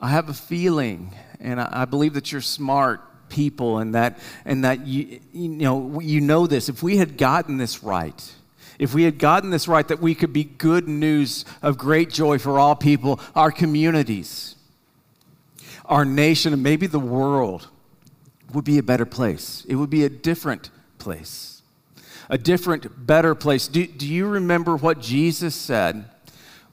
I 0.00 0.10
have 0.10 0.28
a 0.28 0.34
feeling, 0.34 1.14
and 1.40 1.60
I 1.60 1.84
believe 1.84 2.14
that 2.14 2.30
you're 2.30 2.40
smart 2.40 3.28
people 3.28 3.78
and 3.78 3.94
that, 3.94 4.18
and 4.44 4.64
that 4.64 4.86
you, 4.86 5.20
you, 5.32 5.48
know, 5.48 6.00
you 6.00 6.20
know 6.20 6.46
this. 6.46 6.68
If 6.68 6.82
we 6.84 6.96
had 6.98 7.18
gotten 7.18 7.58
this 7.58 7.82
right, 7.82 8.32
if 8.78 8.94
we 8.94 9.02
had 9.02 9.18
gotten 9.18 9.50
this 9.50 9.66
right, 9.66 9.86
that 9.88 10.00
we 10.00 10.14
could 10.14 10.32
be 10.32 10.44
good 10.44 10.88
news 10.88 11.44
of 11.62 11.76
great 11.76 12.10
joy 12.10 12.38
for 12.38 12.58
all 12.58 12.76
people, 12.76 13.20
our 13.34 13.50
communities, 13.50 14.54
our 15.90 16.04
nation, 16.04 16.52
and 16.54 16.62
maybe 16.62 16.86
the 16.86 17.00
world 17.00 17.68
would 18.54 18.64
be 18.64 18.78
a 18.78 18.82
better 18.82 19.04
place. 19.04 19.66
It 19.68 19.74
would 19.74 19.90
be 19.90 20.04
a 20.04 20.08
different 20.08 20.70
place, 20.98 21.62
a 22.30 22.38
different, 22.38 23.06
better 23.06 23.34
place. 23.34 23.68
Do, 23.68 23.86
do 23.86 24.06
you 24.06 24.26
remember 24.26 24.76
what 24.76 25.00
Jesus 25.00 25.54
said 25.54 26.04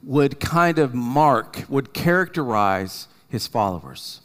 would 0.03 0.39
kind 0.39 0.79
of 0.79 0.93
mark, 0.93 1.65
would 1.67 1.93
characterize 1.93 3.07
his 3.27 3.47
followers? 3.47 4.21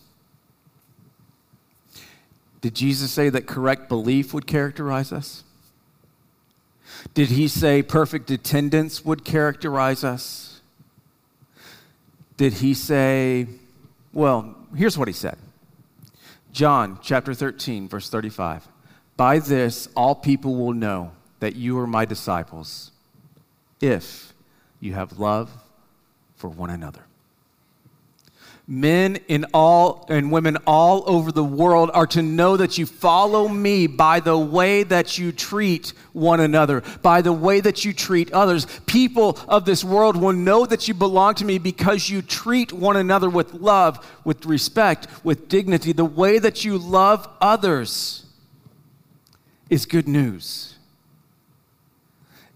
Did 2.60 2.74
Jesus 2.74 3.10
say 3.10 3.28
that 3.30 3.46
correct 3.46 3.88
belief 3.88 4.32
would 4.32 4.46
characterize 4.46 5.10
us? 5.10 5.42
Did 7.14 7.30
he 7.30 7.48
say 7.48 7.82
perfect 7.82 8.30
attendance 8.30 9.04
would 9.04 9.24
characterize 9.24 10.04
us? 10.04 10.60
Did 12.36 12.54
he 12.54 12.74
say, 12.74 13.48
well, 14.12 14.54
here's 14.74 14.98
what 14.98 15.08
he 15.08 15.14
said 15.14 15.38
John 16.52 16.98
chapter 17.02 17.34
13, 17.34 17.88
verse 17.88 18.08
35. 18.08 18.68
By 19.16 19.38
this, 19.38 19.88
all 19.94 20.14
people 20.14 20.56
will 20.56 20.72
know 20.72 21.12
that 21.40 21.56
you 21.56 21.78
are 21.78 21.86
my 21.86 22.04
disciples 22.04 22.92
if 23.80 24.32
you 24.80 24.94
have 24.94 25.18
love 25.18 25.50
for 26.36 26.48
one 26.48 26.70
another 26.70 27.04
men 28.72 29.16
in 29.28 29.44
all 29.52 30.06
and 30.08 30.32
women 30.32 30.56
all 30.66 31.04
over 31.06 31.30
the 31.30 31.44
world 31.44 31.90
are 31.92 32.06
to 32.06 32.22
know 32.22 32.56
that 32.56 32.78
you 32.78 32.86
follow 32.86 33.46
me 33.46 33.86
by 33.86 34.18
the 34.18 34.36
way 34.36 34.82
that 34.82 35.18
you 35.18 35.30
treat 35.30 35.92
one 36.14 36.40
another, 36.40 36.82
by 37.02 37.20
the 37.20 37.34
way 37.34 37.60
that 37.60 37.84
you 37.84 37.92
treat 37.92 38.32
others. 38.32 38.66
People 38.86 39.38
of 39.46 39.66
this 39.66 39.84
world 39.84 40.16
will 40.16 40.32
know 40.32 40.64
that 40.64 40.88
you 40.88 40.94
belong 40.94 41.34
to 41.34 41.44
me 41.44 41.58
because 41.58 42.08
you 42.08 42.22
treat 42.22 42.72
one 42.72 42.96
another 42.96 43.28
with 43.28 43.52
love, 43.52 44.04
with 44.24 44.46
respect, 44.46 45.06
with 45.22 45.50
dignity. 45.50 45.92
The 45.92 46.06
way 46.06 46.38
that 46.38 46.64
you 46.64 46.78
love 46.78 47.28
others 47.42 48.24
is 49.68 49.84
good 49.84 50.08
news. 50.08 50.71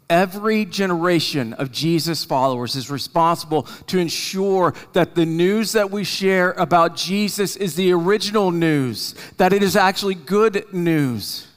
Every 0.08 0.64
generation 0.64 1.52
of 1.54 1.72
Jesus 1.72 2.25
followers 2.25 2.76
is 2.76 2.90
responsible 2.90 3.64
to 3.88 3.98
ensure 3.98 4.72
that 4.92 5.16
the 5.16 5.26
news 5.26 5.72
that 5.72 5.90
we 5.90 6.04
share 6.04 6.52
about 6.52 6.94
Jesus 6.94 7.56
is 7.56 7.75
the 7.75 7.92
original 7.92 8.52
news, 8.52 9.16
that 9.36 9.52
it 9.52 9.64
is 9.64 9.75
actually 9.75 10.14
good 10.14 10.72
news. 10.72 11.48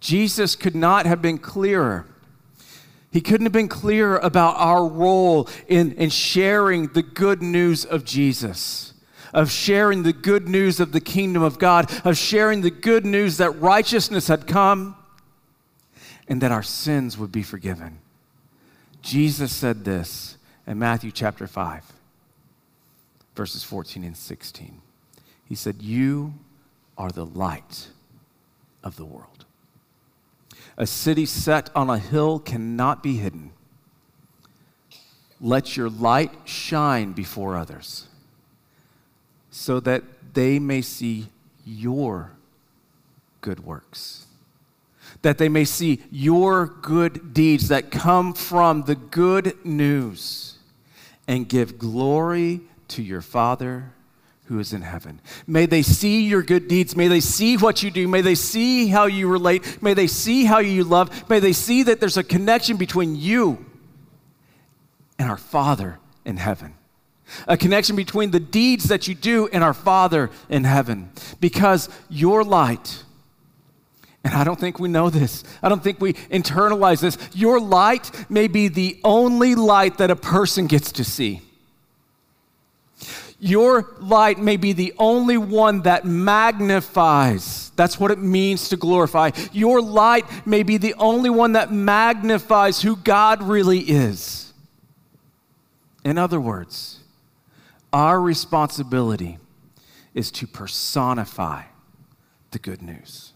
Jesus 0.00 0.54
could 0.54 0.74
not 0.74 1.06
have 1.06 1.22
been 1.22 1.38
clearer. 1.38 2.06
He 3.10 3.22
couldn't 3.22 3.46
have 3.46 3.52
been 3.52 3.68
clearer 3.68 4.18
about 4.18 4.56
our 4.58 4.86
role 4.86 5.48
in, 5.66 5.92
in 5.92 6.10
sharing 6.10 6.88
the 6.88 7.02
good 7.02 7.40
news 7.40 7.86
of 7.86 8.04
Jesus, 8.04 8.92
of 9.32 9.50
sharing 9.50 10.02
the 10.02 10.12
good 10.12 10.46
news 10.46 10.78
of 10.78 10.92
the 10.92 11.00
kingdom 11.00 11.42
of 11.42 11.58
God, 11.58 11.90
of 12.04 12.18
sharing 12.18 12.60
the 12.60 12.70
good 12.70 13.06
news 13.06 13.38
that 13.38 13.50
righteousness 13.52 14.28
had 14.28 14.46
come 14.46 14.94
and 16.28 16.40
that 16.40 16.52
our 16.52 16.62
sins 16.62 17.18
would 17.18 17.32
be 17.32 17.42
forgiven. 17.42 17.98
Jesus 19.02 19.52
said 19.52 19.84
this 19.84 20.36
in 20.66 20.78
Matthew 20.78 21.10
chapter 21.10 21.46
5, 21.46 21.92
verses 23.34 23.64
14 23.64 24.04
and 24.04 24.16
16. 24.16 24.80
He 25.44 25.54
said, 25.54 25.82
You 25.82 26.34
are 26.96 27.10
the 27.10 27.26
light 27.26 27.88
of 28.82 28.96
the 28.96 29.04
world. 29.04 29.44
A 30.76 30.86
city 30.86 31.26
set 31.26 31.68
on 31.74 31.90
a 31.90 31.98
hill 31.98 32.38
cannot 32.38 33.02
be 33.02 33.16
hidden. 33.16 33.52
Let 35.40 35.76
your 35.76 35.90
light 35.90 36.32
shine 36.44 37.12
before 37.12 37.56
others 37.56 38.06
so 39.50 39.80
that 39.80 40.04
they 40.34 40.58
may 40.58 40.80
see 40.80 41.26
your 41.66 42.30
good 43.40 43.64
works 43.64 44.26
that 45.22 45.38
they 45.38 45.48
may 45.48 45.64
see 45.64 46.02
your 46.10 46.66
good 46.66 47.32
deeds 47.34 47.68
that 47.68 47.90
come 47.90 48.32
from 48.34 48.82
the 48.82 48.94
good 48.94 49.56
news 49.64 50.58
and 51.28 51.48
give 51.48 51.78
glory 51.78 52.60
to 52.88 53.02
your 53.02 53.22
Father 53.22 53.92
who 54.46 54.58
is 54.58 54.72
in 54.72 54.82
heaven. 54.82 55.20
May 55.46 55.66
they 55.66 55.82
see 55.82 56.22
your 56.22 56.42
good 56.42 56.68
deeds. 56.68 56.96
May 56.96 57.08
they 57.08 57.20
see 57.20 57.56
what 57.56 57.82
you 57.82 57.90
do. 57.90 58.08
May 58.08 58.20
they 58.20 58.34
see 58.34 58.88
how 58.88 59.06
you 59.06 59.28
relate. 59.28 59.82
May 59.82 59.94
they 59.94 60.06
see 60.06 60.44
how 60.44 60.58
you 60.58 60.84
love. 60.84 61.28
May 61.30 61.40
they 61.40 61.52
see 61.52 61.84
that 61.84 62.00
there's 62.00 62.16
a 62.16 62.24
connection 62.24 62.76
between 62.76 63.16
you 63.16 63.64
and 65.18 65.30
our 65.30 65.36
Father 65.36 66.00
in 66.24 66.36
heaven. 66.36 66.74
A 67.46 67.56
connection 67.56 67.96
between 67.96 68.30
the 68.30 68.40
deeds 68.40 68.84
that 68.84 69.08
you 69.08 69.14
do 69.14 69.48
and 69.52 69.64
our 69.64 69.72
Father 69.72 70.30
in 70.50 70.64
heaven. 70.64 71.10
Because 71.40 71.88
your 72.10 72.44
light, 72.44 73.04
and 74.24 74.34
I 74.34 74.44
don't 74.44 74.58
think 74.58 74.78
we 74.78 74.88
know 74.88 75.10
this. 75.10 75.42
I 75.62 75.68
don't 75.68 75.82
think 75.82 76.00
we 76.00 76.12
internalize 76.12 77.00
this. 77.00 77.18
Your 77.34 77.60
light 77.60 78.30
may 78.30 78.46
be 78.46 78.68
the 78.68 79.00
only 79.02 79.54
light 79.54 79.98
that 79.98 80.10
a 80.10 80.16
person 80.16 80.66
gets 80.66 80.92
to 80.92 81.04
see. 81.04 81.42
Your 83.40 83.96
light 83.98 84.38
may 84.38 84.56
be 84.56 84.72
the 84.72 84.94
only 84.98 85.36
one 85.36 85.82
that 85.82 86.04
magnifies. 86.04 87.72
That's 87.74 87.98
what 87.98 88.12
it 88.12 88.20
means 88.20 88.68
to 88.68 88.76
glorify. 88.76 89.32
Your 89.50 89.82
light 89.82 90.46
may 90.46 90.62
be 90.62 90.76
the 90.76 90.94
only 90.94 91.28
one 91.28 91.52
that 91.52 91.72
magnifies 91.72 92.80
who 92.80 92.94
God 92.94 93.42
really 93.42 93.80
is. 93.80 94.52
In 96.04 96.18
other 96.18 96.40
words, 96.40 97.00
our 97.92 98.20
responsibility 98.20 99.38
is 100.14 100.30
to 100.30 100.46
personify 100.46 101.62
the 102.52 102.60
good 102.60 102.80
news. 102.80 103.31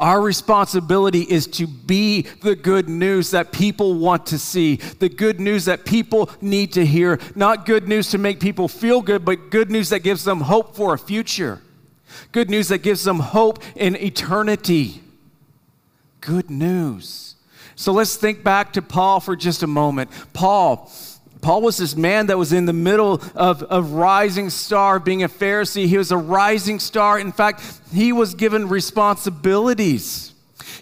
Our 0.00 0.20
responsibility 0.20 1.22
is 1.22 1.46
to 1.48 1.66
be 1.66 2.22
the 2.22 2.56
good 2.56 2.88
news 2.88 3.30
that 3.30 3.52
people 3.52 3.94
want 3.94 4.26
to 4.26 4.38
see, 4.38 4.76
the 4.76 5.08
good 5.08 5.40
news 5.40 5.66
that 5.66 5.84
people 5.84 6.30
need 6.40 6.72
to 6.72 6.84
hear. 6.84 7.20
Not 7.34 7.66
good 7.66 7.88
news 7.88 8.10
to 8.10 8.18
make 8.18 8.40
people 8.40 8.68
feel 8.68 9.02
good, 9.02 9.24
but 9.24 9.50
good 9.50 9.70
news 9.70 9.90
that 9.90 10.00
gives 10.00 10.24
them 10.24 10.40
hope 10.40 10.74
for 10.74 10.94
a 10.94 10.98
future, 10.98 11.60
good 12.32 12.50
news 12.50 12.68
that 12.68 12.78
gives 12.78 13.04
them 13.04 13.20
hope 13.20 13.62
in 13.76 13.96
eternity. 13.96 15.00
Good 16.20 16.50
news. 16.50 17.36
So 17.76 17.92
let's 17.92 18.16
think 18.16 18.42
back 18.42 18.72
to 18.74 18.82
Paul 18.82 19.20
for 19.20 19.36
just 19.36 19.62
a 19.62 19.66
moment. 19.66 20.10
Paul 20.32 20.90
Paul 21.44 21.60
was 21.60 21.76
this 21.76 21.94
man 21.94 22.28
that 22.28 22.38
was 22.38 22.54
in 22.54 22.64
the 22.64 22.72
middle 22.72 23.20
of 23.34 23.66
a 23.68 23.82
rising 23.82 24.48
star, 24.48 24.98
being 24.98 25.22
a 25.22 25.28
Pharisee. 25.28 25.86
He 25.86 25.98
was 25.98 26.10
a 26.10 26.16
rising 26.16 26.80
star. 26.80 27.18
In 27.18 27.32
fact, 27.32 27.62
he 27.92 28.14
was 28.14 28.34
given 28.34 28.66
responsibilities. 28.66 30.32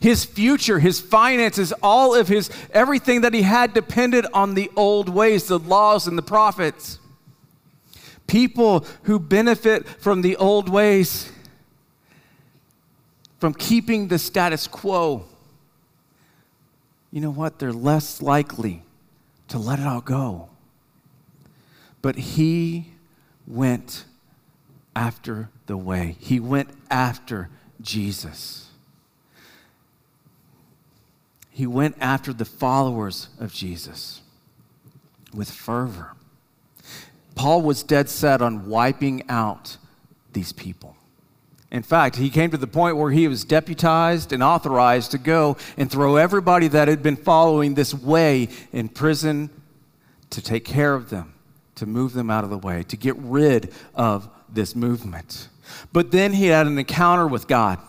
His 0.01 0.25
future, 0.25 0.79
his 0.79 1.01
finances, 1.01 1.73
all 1.83 2.15
of 2.15 2.29
his, 2.29 2.49
everything 2.71 3.23
that 3.23 3.35
he 3.35 3.43
had 3.43 3.75
depended 3.75 4.25
on 4.33 4.55
the 4.55 4.71
old 4.77 5.09
ways, 5.09 5.49
the 5.49 5.59
laws 5.59 6.07
and 6.07 6.17
the 6.17 6.23
prophets. 6.23 7.01
People 8.29 8.87
who 9.03 9.19
benefit 9.19 9.89
from 9.89 10.23
the 10.23 10.37
old 10.37 10.69
ways, 10.69 11.33
from 13.41 13.53
keeping 13.53 14.07
the 14.07 14.19
status 14.21 14.69
quo, 14.69 15.25
you 17.11 17.21
know 17.21 17.33
what? 17.33 17.59
They're 17.59 17.73
less 17.73 18.23
likely 18.23 18.85
to 19.49 19.59
let 19.59 19.81
it 19.81 19.87
all 19.89 20.01
go. 20.01 20.51
But 22.03 22.17
he 22.17 22.89
went 23.47 24.05
after 24.95 25.49
the 25.67 25.77
way, 25.77 26.17
he 26.19 26.39
went 26.41 26.69
after 26.91 27.49
Jesus. 27.81 28.69
He 31.51 31.67
went 31.67 31.97
after 32.01 32.33
the 32.33 32.45
followers 32.45 33.29
of 33.39 33.53
Jesus 33.53 34.21
with 35.35 35.51
fervor. 35.51 36.13
Paul 37.35 37.63
was 37.63 37.83
dead 37.83 38.09
set 38.09 38.43
on 38.43 38.67
wiping 38.67 39.29
out 39.29 39.77
these 40.33 40.53
people. 40.53 40.97
In 41.71 41.83
fact, 41.83 42.17
he 42.17 42.29
came 42.29 42.51
to 42.51 42.59
the 42.59 42.67
point 42.67 42.97
where 42.97 43.11
he 43.11 43.29
was 43.29 43.45
deputized 43.45 44.33
and 44.33 44.43
authorized 44.43 45.11
to 45.13 45.19
go 45.19 45.57
and 45.77 45.91
throw 45.91 46.17
everybody 46.17 46.69
that 46.69 46.89
had 46.89 47.03
been 47.03 47.17
following 47.17 47.75
this 47.75 47.95
way 47.95 48.49
in 48.73 48.89
prison 48.89 49.49
to 50.31 50.43
take 50.43 50.65
care 50.65 50.95
of 50.95 51.09
them 51.09 51.32
to 51.83 51.87
move 51.87 52.13
them 52.13 52.31
out 52.31 52.45
of 52.45 52.51
the 52.51 52.59
way, 52.59 52.85
to 52.85 52.97
get 52.97 53.17
rid 53.19 53.75
of 53.93 54.29
this 54.49 54.77
movement. 54.77 55.49
But 55.93 56.13
then 56.13 56.33
he 56.33 56.47
had 56.47 56.69
an 56.69 56.79
encounter 56.79 57.27
with 57.27 57.49
God. 57.49 57.81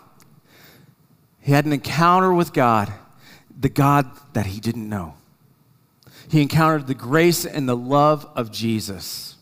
He 1.40 1.52
had 1.52 1.66
an 1.66 1.74
encounter 1.74 2.34
with 2.34 2.54
God, 2.54 2.92
the 3.56 3.70
God 3.70 4.10
that 4.34 4.48
he 4.48 4.60
didn't 4.60 4.90
know. 4.90 5.14
He 6.28 6.42
encountered 6.42 6.88
the 6.88 6.96
grace 6.96 7.46
and 7.46 7.70
the 7.70 7.78
love 7.78 8.28
of 8.36 8.52
Jesus, 8.52 9.36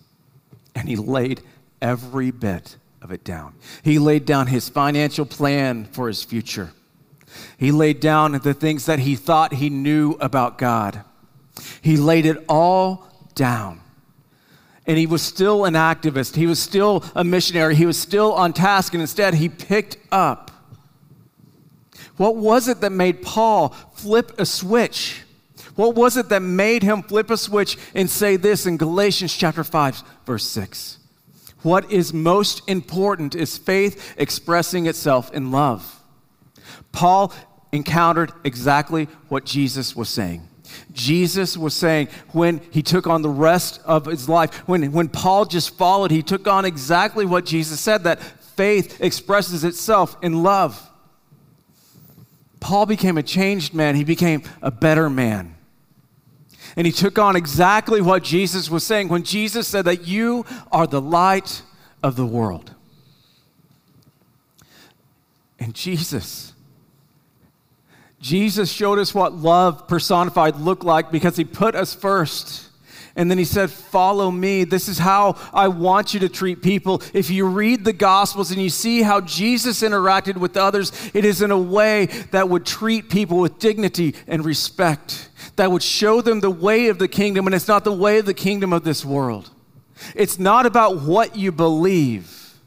and 0.76 0.90
he 0.90 0.98
laid 0.98 1.40
every 1.82 2.32
bit 2.32 2.76
of 3.02 3.14
it 3.14 3.24
down. 3.24 3.54
He 3.84 4.00
laid 4.00 4.26
down 4.26 4.48
his 4.48 4.68
financial 4.68 5.26
plan 5.26 5.86
for 5.86 6.10
his 6.10 6.26
future. 6.26 6.72
He 7.58 7.72
laid 7.72 8.02
down 8.02 8.34
the 8.34 8.54
things 8.54 8.86
that 8.88 9.00
he 9.00 9.16
thought 9.16 9.54
he 9.54 9.70
knew 9.70 10.18
about 10.20 10.58
God. 10.58 11.06
He 11.82 11.96
laid 11.96 12.26
it 12.26 12.44
all 12.50 13.08
down 13.34 13.80
and 14.92 14.98
he 14.98 15.06
was 15.06 15.22
still 15.22 15.64
an 15.64 15.76
activist. 15.76 16.36
He 16.36 16.46
was 16.46 16.60
still 16.60 17.06
a 17.16 17.24
missionary. 17.24 17.76
He 17.76 17.86
was 17.86 17.98
still 17.98 18.34
on 18.34 18.52
task, 18.52 18.94
and 18.94 19.00
instead 19.00 19.34
he 19.34 19.48
picked 19.48 19.96
up. 20.12 20.52
What 22.18 22.36
was 22.36 22.68
it 22.68 22.82
that 22.82 22.92
made 22.92 23.22
Paul 23.22 23.70
flip 23.94 24.34
a 24.38 24.46
switch? 24.46 25.22
What 25.76 25.96
was 25.96 26.18
it 26.18 26.28
that 26.28 26.42
made 26.42 26.84
him 26.84 27.04
flip 27.04 27.30
a 27.30 27.38
switch 27.38 27.78
and 27.96 28.10
say 28.10 28.36
this 28.36 28.66
in 28.66 28.76
Galatians 28.76 29.34
chapter 29.34 29.64
5 29.64 30.04
verse 30.26 30.46
6? 30.50 30.98
What 31.62 31.90
is 31.90 32.14
most 32.14 32.62
important 32.68 33.34
is 33.34 33.58
faith 33.58 34.16
expressing 34.18 34.88
itself 34.88 35.32
in 35.32 35.52
love. 35.52 36.02
Paul 36.92 37.34
encountered 37.72 38.34
exactly 38.44 39.06
what 39.30 39.46
Jesus 39.46 39.96
was 39.96 40.10
saying. 40.10 40.46
Jesus 40.92 41.58
was 41.58 41.74
saying 41.74 42.08
when 42.32 42.60
he 42.72 42.82
took 42.82 43.08
on 43.08 43.22
the 43.22 43.30
rest 43.30 43.82
of 43.86 44.06
his 44.06 44.28
life, 44.28 44.54
when, 44.68 44.92
when 44.92 45.10
Paul 45.10 45.46
just 45.46 45.78
followed, 45.78 46.12
he 46.12 46.24
took 46.24 46.48
on 46.48 46.66
exactly 46.66 47.26
what 47.26 47.46
Jesus 47.46 47.80
said 47.80 48.04
that 48.04 48.22
faith 48.22 49.00
expresses 49.02 49.64
itself 49.64 50.16
in 50.22 50.44
love. 50.44 50.90
Paul 52.60 52.86
became 52.86 53.18
a 53.18 53.24
changed 53.24 53.74
man, 53.74 53.96
he 53.96 54.04
became 54.04 54.44
a 54.62 54.72
better 54.72 55.10
man. 55.10 55.56
And 56.76 56.86
he 56.86 56.94
took 56.94 57.20
on 57.20 57.36
exactly 57.36 58.02
what 58.02 58.24
Jesus 58.24 58.70
was 58.70 58.86
saying 58.86 59.10
when 59.10 59.24
Jesus 59.24 59.68
said 59.68 59.86
that 59.86 60.08
you 60.08 60.46
are 60.72 60.88
the 60.88 61.02
light 61.02 61.64
of 62.02 62.16
the 62.16 62.26
world. 62.26 62.74
And 65.60 65.76
Jesus 65.76 66.51
Jesus 68.22 68.72
showed 68.72 69.00
us 69.00 69.16
what 69.16 69.34
love 69.34 69.88
personified 69.88 70.56
looked 70.58 70.84
like 70.84 71.12
because 71.12 71.36
he 71.36 71.44
put 71.44 71.76
us 71.76 71.94
first. 71.94 72.70
And 73.16 73.30
then 73.30 73.38
he 73.38 73.46
said, 73.46 73.70
Follow 73.70 74.32
me. 74.32 74.64
This 74.64 74.88
is 74.88 75.00
how 75.00 75.36
I 75.52 75.68
want 75.68 76.14
you 76.14 76.20
to 76.22 76.30
treat 76.30 76.62
people. 76.62 77.02
If 77.14 77.30
you 77.30 77.48
read 77.48 77.84
the 77.84 77.94
Gospels 77.94 78.52
and 78.52 78.62
you 78.62 78.70
see 78.70 79.02
how 79.02 79.22
Jesus 79.22 79.82
interacted 79.82 80.38
with 80.38 80.56
others, 80.56 80.92
it 81.14 81.26
is 81.26 81.42
in 81.42 81.52
a 81.52 81.58
way 81.58 82.06
that 82.30 82.48
would 82.48 82.66
treat 82.66 83.10
people 83.10 83.40
with 83.40 83.60
dignity 83.60 84.16
and 84.28 84.46
respect, 84.46 85.30
that 85.56 85.72
would 85.72 85.84
show 85.84 86.22
them 86.22 86.40
the 86.40 86.52
way 86.52 86.88
of 86.88 87.00
the 87.00 87.08
kingdom, 87.08 87.48
and 87.48 87.56
it's 87.56 87.68
not 87.68 87.84
the 87.84 87.92
way 87.92 88.20
of 88.20 88.26
the 88.26 88.34
kingdom 88.34 88.72
of 88.72 88.84
this 88.84 89.04
world. 89.04 89.50
It's 90.16 90.40
not 90.40 90.66
about 90.66 91.02
what 91.02 91.36
you 91.36 91.52
believe, 91.52 92.60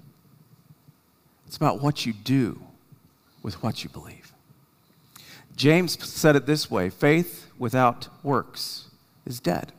it's 1.46 1.56
about 1.56 1.80
what 1.80 2.04
you 2.04 2.12
do 2.12 2.60
with 3.42 3.62
what 3.62 3.82
you 3.82 3.90
believe. 3.90 4.23
James 5.56 6.02
said 6.06 6.36
it 6.36 6.46
this 6.46 6.70
way 6.70 6.90
faith 6.90 7.46
without 7.58 8.08
works 8.22 8.88
is 9.26 9.40
dead. 9.40 9.72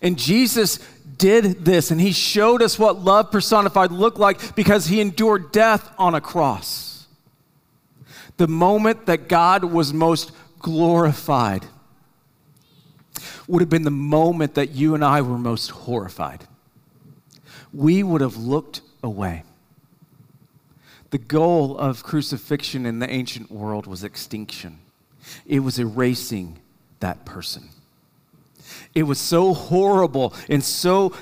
And 0.00 0.18
Jesus 0.18 0.78
did 1.18 1.64
this, 1.64 1.90
and 1.90 2.00
he 2.00 2.12
showed 2.12 2.62
us 2.62 2.78
what 2.78 2.98
love 2.98 3.30
personified 3.30 3.90
looked 3.90 4.18
like 4.18 4.54
because 4.54 4.86
he 4.86 5.00
endured 5.00 5.50
death 5.50 5.90
on 5.98 6.14
a 6.14 6.20
cross. 6.20 7.06
The 8.36 8.46
moment 8.46 9.06
that 9.06 9.28
God 9.28 9.64
was 9.64 9.92
most 9.92 10.30
glorified 10.58 11.66
would 13.48 13.62
have 13.62 13.70
been 13.70 13.82
the 13.82 13.90
moment 13.90 14.54
that 14.54 14.70
you 14.70 14.94
and 14.94 15.04
I 15.04 15.22
were 15.22 15.38
most 15.38 15.70
horrified. 15.70 16.44
We 17.72 18.02
would 18.02 18.20
have 18.20 18.36
looked 18.36 18.82
away. 19.02 19.44
The 21.16 21.24
goal 21.24 21.78
of 21.78 22.02
crucifixion 22.02 22.84
in 22.84 22.98
the 22.98 23.08
ancient 23.08 23.50
world 23.50 23.86
was 23.86 24.04
extinction, 24.04 24.80
it 25.46 25.60
was 25.60 25.78
erasing 25.78 26.58
that 27.00 27.24
person. 27.24 27.70
It 28.94 29.04
was 29.04 29.18
so 29.18 29.54
horrible 29.54 30.34
and 30.50 30.62
so, 30.62 31.14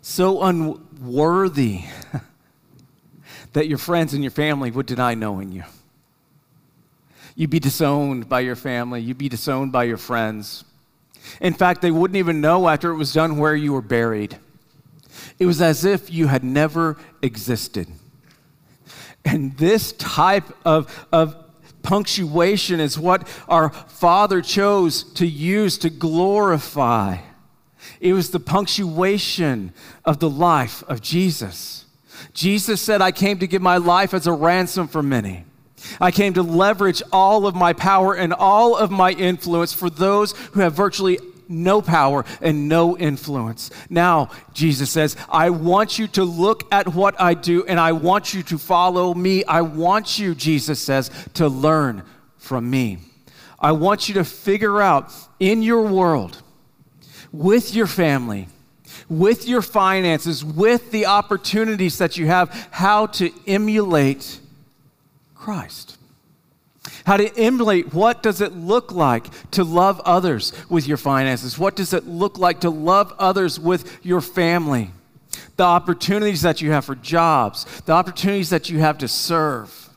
so 0.00 0.44
unworthy 0.44 1.86
that 3.54 3.66
your 3.66 3.78
friends 3.78 4.14
and 4.14 4.22
your 4.22 4.30
family 4.30 4.70
would 4.70 4.86
deny 4.86 5.14
knowing 5.14 5.50
you. 5.50 5.64
You'd 7.34 7.50
be 7.50 7.58
disowned 7.58 8.28
by 8.28 8.40
your 8.40 8.54
family, 8.54 9.00
you'd 9.00 9.18
be 9.18 9.28
disowned 9.28 9.72
by 9.72 9.82
your 9.82 9.96
friends. 9.96 10.64
In 11.40 11.52
fact, 11.52 11.82
they 11.82 11.90
wouldn't 11.90 12.16
even 12.16 12.40
know 12.40 12.68
after 12.68 12.92
it 12.92 12.96
was 12.96 13.12
done 13.12 13.38
where 13.38 13.56
you 13.56 13.72
were 13.72 13.82
buried. 13.82 14.38
It 15.38 15.46
was 15.46 15.60
as 15.60 15.84
if 15.84 16.10
you 16.10 16.26
had 16.26 16.44
never 16.44 16.96
existed. 17.22 17.88
And 19.24 19.56
this 19.58 19.92
type 19.92 20.44
of, 20.64 21.06
of 21.12 21.36
Punctuation 21.82 22.80
is 22.80 22.98
what 22.98 23.26
our 23.48 23.70
Father 23.70 24.42
chose 24.42 25.04
to 25.14 25.26
use 25.26 25.78
to 25.78 25.88
glorify. 25.88 27.16
It 27.98 28.12
was 28.12 28.30
the 28.30 28.40
punctuation 28.40 29.72
of 30.04 30.18
the 30.18 30.28
life 30.28 30.82
of 30.88 31.00
Jesus. 31.00 31.86
Jesus 32.34 32.82
said, 32.82 33.00
I 33.00 33.10
came 33.12 33.38
to 33.38 33.46
give 33.46 33.62
my 33.62 33.78
life 33.78 34.12
as 34.12 34.26
a 34.26 34.32
ransom 34.32 34.88
for 34.88 35.02
many. 35.02 35.44
I 36.00 36.10
came 36.10 36.34
to 36.34 36.42
leverage 36.42 37.02
all 37.10 37.46
of 37.46 37.54
my 37.54 37.72
power 37.72 38.14
and 38.14 38.34
all 38.34 38.76
of 38.76 38.90
my 38.90 39.12
influence 39.12 39.72
for 39.72 39.88
those 39.88 40.32
who 40.48 40.60
have 40.60 40.74
virtually 40.74 41.18
no 41.48 41.82
power 41.82 42.24
and 42.40 42.68
no 42.68 42.96
influence. 42.96 43.70
Now, 43.88 44.30
Jesus 44.52 44.90
says, 44.90 45.16
I 45.28 45.50
want 45.50 45.98
you 45.98 46.06
to 46.08 46.24
look 46.24 46.72
at 46.72 46.88
what 46.88 47.20
I 47.20 47.34
do 47.34 47.64
and 47.66 47.80
I 47.80 47.92
want 47.92 48.34
you 48.34 48.42
to 48.44 48.58
follow 48.58 49.14
me. 49.14 49.44
I 49.44 49.62
want 49.62 50.18
you, 50.18 50.34
Jesus 50.34 50.80
says, 50.80 51.10
to 51.34 51.48
learn 51.48 52.02
from 52.36 52.68
me. 52.70 52.98
I 53.58 53.72
want 53.72 54.08
you 54.08 54.14
to 54.14 54.24
figure 54.24 54.80
out 54.80 55.12
in 55.40 55.62
your 55.62 55.82
world, 55.82 56.42
with 57.32 57.74
your 57.74 57.86
family, 57.86 58.48
with 59.08 59.46
your 59.48 59.62
finances, 59.62 60.44
with 60.44 60.90
the 60.92 61.06
opportunities 61.06 61.98
that 61.98 62.16
you 62.16 62.26
have, 62.26 62.68
how 62.70 63.06
to 63.06 63.30
emulate 63.46 64.40
Christ. 65.34 65.97
How 67.08 67.16
to 67.16 67.34
emulate 67.38 67.94
what 67.94 68.22
does 68.22 68.42
it 68.42 68.52
look 68.52 68.92
like 68.92 69.28
to 69.52 69.64
love 69.64 69.98
others 70.00 70.52
with 70.68 70.86
your 70.86 70.98
finances? 70.98 71.58
What 71.58 71.74
does 71.74 71.94
it 71.94 72.06
look 72.06 72.36
like 72.36 72.60
to 72.60 72.68
love 72.68 73.14
others 73.18 73.58
with 73.58 74.04
your 74.04 74.20
family? 74.20 74.90
The 75.56 75.64
opportunities 75.64 76.42
that 76.42 76.60
you 76.60 76.70
have 76.72 76.84
for 76.84 76.94
jobs, 76.94 77.64
the 77.86 77.94
opportunities 77.94 78.50
that 78.50 78.68
you 78.68 78.80
have 78.80 78.98
to 78.98 79.08
serve. 79.08 79.88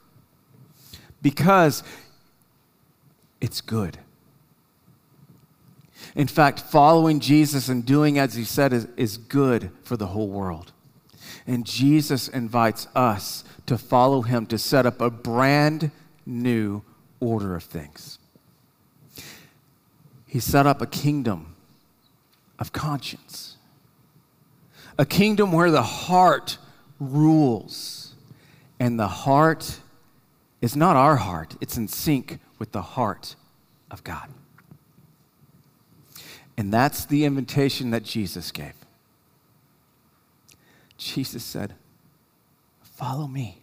Because 1.21 1.83
it's 3.41 3.59
good. 3.59 3.97
In 6.15 6.27
fact, 6.27 6.61
following 6.61 7.19
Jesus 7.19 7.67
and 7.67 7.85
doing 7.85 8.19
as 8.19 8.35
he 8.35 8.45
said 8.45 8.71
is, 8.71 8.87
is 8.95 9.17
good 9.17 9.69
for 9.83 9.97
the 9.97 10.07
whole 10.07 10.29
world. 10.29 10.71
And 11.45 11.65
Jesus 11.65 12.29
invites 12.29 12.87
us 12.95 13.43
to 13.65 13.77
follow 13.77 14.21
him 14.21 14.45
to 14.45 14.57
set 14.57 14.85
up 14.85 15.01
a 15.01 15.09
brand 15.09 15.91
new 16.25 16.83
order 17.21 17.55
of 17.55 17.63
things. 17.63 18.19
He 20.27 20.41
set 20.41 20.67
up 20.67 20.81
a 20.81 20.87
kingdom 20.87 21.55
of 22.59 22.73
conscience, 22.73 23.57
a 24.97 25.05
kingdom 25.05 25.53
where 25.53 25.71
the 25.71 25.81
heart 25.81 26.57
rules. 26.99 28.13
And 28.79 28.99
the 28.99 29.07
heart 29.07 29.79
is 30.61 30.75
not 30.75 30.95
our 30.95 31.17
heart, 31.17 31.55
it's 31.61 31.77
in 31.77 31.87
sync 31.87 32.39
with 32.57 32.71
the 32.71 32.81
heart 32.81 33.35
of 33.89 34.03
God. 34.03 34.29
And 36.57 36.71
that's 36.71 37.05
the 37.05 37.25
invitation 37.25 37.91
that 37.91 38.03
Jesus 38.03 38.51
gave. 38.51 38.73
Jesus 40.97 41.43
said, 41.43 41.73
Follow 42.81 43.27
me 43.27 43.60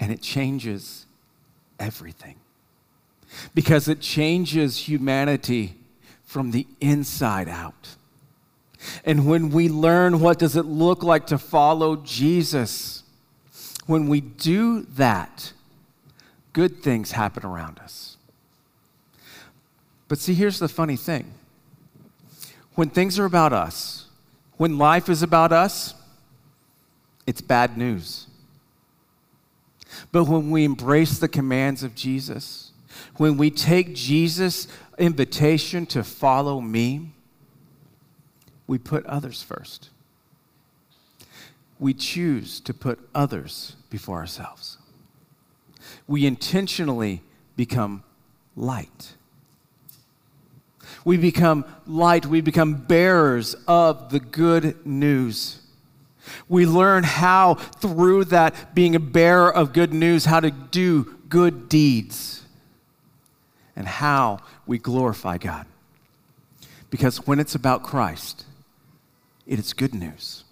and 0.00 0.12
it 0.12 0.20
changes 0.20 1.06
everything. 1.78 2.36
Because 3.54 3.88
it 3.88 4.00
changes 4.00 4.88
humanity 4.88 5.76
from 6.24 6.50
the 6.50 6.66
inside 6.80 7.48
out. 7.48 7.96
And 9.04 9.26
when 9.26 9.50
we 9.50 9.68
learn 9.68 10.20
what 10.20 10.38
does 10.38 10.56
it 10.56 10.64
look 10.64 11.02
like 11.02 11.26
to 11.28 11.38
follow 11.38 11.96
Jesus, 11.96 13.02
when 13.86 14.08
we 14.08 14.20
do 14.20 14.82
that, 14.82 15.52
good 16.52 16.82
things 16.82 17.12
happen 17.12 17.44
around 17.44 17.78
us. 17.80 18.16
But 20.06 20.18
see, 20.18 20.34
here's 20.34 20.58
the 20.58 20.68
funny 20.68 20.96
thing. 20.96 21.32
When 22.74 22.88
things 22.88 23.18
are 23.18 23.24
about 23.24 23.52
us, 23.52 24.06
when 24.56 24.78
life 24.78 25.08
is 25.08 25.22
about 25.22 25.52
us, 25.52 25.94
it's 27.26 27.40
bad 27.40 27.76
news. 27.76 28.27
But 30.10 30.24
when 30.24 30.50
we 30.50 30.64
embrace 30.64 31.18
the 31.18 31.28
commands 31.28 31.82
of 31.82 31.94
Jesus, 31.94 32.72
when 33.16 33.36
we 33.36 33.50
take 33.50 33.94
Jesus' 33.94 34.68
invitation 34.98 35.86
to 35.86 36.02
follow 36.02 36.60
me, 36.60 37.12
we 38.66 38.78
put 38.78 39.04
others 39.06 39.42
first. 39.42 39.90
We 41.78 41.94
choose 41.94 42.60
to 42.60 42.74
put 42.74 42.98
others 43.14 43.76
before 43.90 44.18
ourselves. 44.18 44.78
We 46.06 46.26
intentionally 46.26 47.22
become 47.56 48.02
light. 48.56 49.14
We 51.04 51.16
become 51.16 51.64
light. 51.86 52.26
We 52.26 52.40
become 52.40 52.74
bearers 52.74 53.54
of 53.66 54.10
the 54.10 54.20
good 54.20 54.84
news. 54.86 55.60
We 56.48 56.66
learn 56.66 57.04
how, 57.04 57.54
through 57.54 58.26
that 58.26 58.74
being 58.74 58.94
a 58.94 59.00
bearer 59.00 59.52
of 59.52 59.72
good 59.72 59.92
news, 59.92 60.24
how 60.24 60.40
to 60.40 60.50
do 60.50 61.18
good 61.28 61.68
deeds 61.68 62.42
and 63.76 63.86
how 63.86 64.40
we 64.66 64.78
glorify 64.78 65.38
God. 65.38 65.66
Because 66.90 67.26
when 67.26 67.38
it's 67.38 67.54
about 67.54 67.82
Christ, 67.82 68.44
it 69.46 69.58
is 69.58 69.72
good 69.72 69.94
news. 69.94 70.44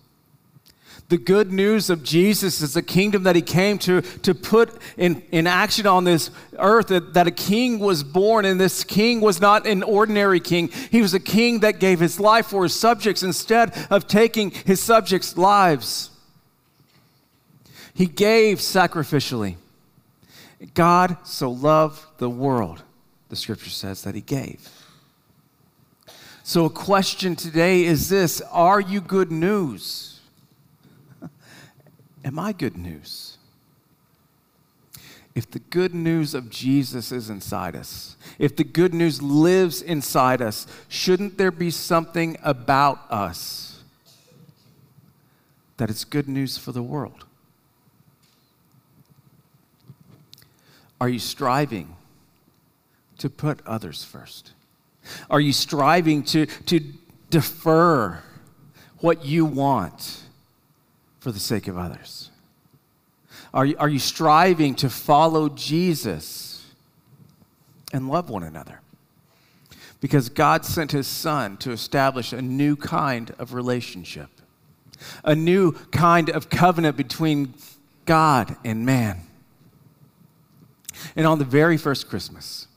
The 1.09 1.19
good 1.19 1.53
news 1.53 1.88
of 1.88 2.03
Jesus 2.03 2.61
is 2.61 2.75
the 2.75 2.83
kingdom 2.83 3.23
that 3.25 3.37
he 3.37 3.42
came 3.42 3.79
to, 3.79 4.01
to 4.01 4.35
put 4.35 4.77
in, 4.97 5.23
in 5.31 5.47
action 5.47 5.87
on 5.87 6.03
this 6.03 6.31
earth, 6.59 6.88
that, 6.88 7.14
that 7.14 7.29
a 7.29 7.33
king 7.33 7.79
was 7.79 8.03
born, 8.03 8.45
and 8.45 8.61
this 8.61 8.83
king 8.83 9.21
was 9.21 9.40
not 9.40 9.69
an 9.69 9.85
ordinary 9.85 10.40
king. 10.40 10.69
He 10.90 11.01
was 11.01 11.14
a 11.14 11.21
king 11.21 11.61
that 11.61 11.79
gave 11.79 12.01
his 12.01 12.19
life 12.19 12.47
for 12.47 12.64
his 12.64 12.75
subjects 12.75 13.23
instead 13.23 13.73
of 13.88 14.09
taking 14.09 14.51
his 14.51 14.83
subjects' 14.83 15.37
lives. 15.37 16.11
He 17.95 18.07
gave 18.07 18.59
sacrificially. 18.59 19.55
God 20.75 21.19
so 21.25 21.53
loved 21.53 22.05
the 22.19 22.29
world, 22.29 22.83
the 23.29 23.37
scripture 23.37 23.71
says, 23.71 24.03
that 24.03 24.16
he 24.16 24.23
gave. 24.23 24.69
So, 26.42 26.64
a 26.64 26.71
question 26.71 27.37
today 27.37 27.85
is 27.85 28.09
this 28.09 28.40
Are 28.51 28.81
you 28.81 29.01
good 29.01 29.31
news? 29.31 30.15
Am 32.26 32.40
I 32.40 32.52
good 32.52 32.76
news? 32.76 33.38
If 35.36 35.48
the 35.48 35.60
good 35.60 35.94
news 35.94 36.34
of 36.34 36.50
Jesus 36.50 37.12
is 37.12 37.30
inside 37.30 37.76
us, 37.76 38.16
if 38.40 38.56
the 38.56 38.64
good 38.64 38.92
news 38.92 39.22
lives 39.22 39.80
inside 39.80 40.42
us, 40.42 40.66
shouldn't 40.88 41.38
there 41.38 41.52
be 41.52 41.70
something 41.70 42.36
about 42.42 43.00
us 43.12 43.84
that 45.76 45.88
is 45.88 46.04
good 46.04 46.28
news 46.28 46.58
for 46.58 46.72
the 46.72 46.82
world? 46.82 47.26
Are 51.00 51.08
you 51.08 51.20
striving 51.20 51.94
to 53.18 53.30
put 53.30 53.64
others 53.64 54.02
first? 54.02 54.52
Are 55.30 55.40
you 55.40 55.52
striving 55.52 56.24
to, 56.24 56.46
to 56.46 56.80
defer 57.30 58.20
what 58.98 59.24
you 59.24 59.44
want? 59.44 60.22
For 61.26 61.32
the 61.32 61.40
sake 61.40 61.66
of 61.66 61.76
others? 61.76 62.30
Are 63.52 63.66
you, 63.66 63.74
are 63.78 63.88
you 63.88 63.98
striving 63.98 64.76
to 64.76 64.88
follow 64.88 65.48
Jesus 65.48 66.64
and 67.92 68.08
love 68.08 68.30
one 68.30 68.44
another? 68.44 68.80
Because 70.00 70.28
God 70.28 70.64
sent 70.64 70.92
his 70.92 71.08
son 71.08 71.56
to 71.56 71.72
establish 71.72 72.32
a 72.32 72.40
new 72.40 72.76
kind 72.76 73.34
of 73.40 73.54
relationship, 73.54 74.28
a 75.24 75.34
new 75.34 75.72
kind 75.90 76.28
of 76.28 76.48
covenant 76.48 76.96
between 76.96 77.54
God 78.04 78.54
and 78.64 78.86
man. 78.86 79.22
And 81.16 81.26
on 81.26 81.40
the 81.40 81.44
very 81.44 81.76
first 81.76 82.08
Christmas, 82.08 82.68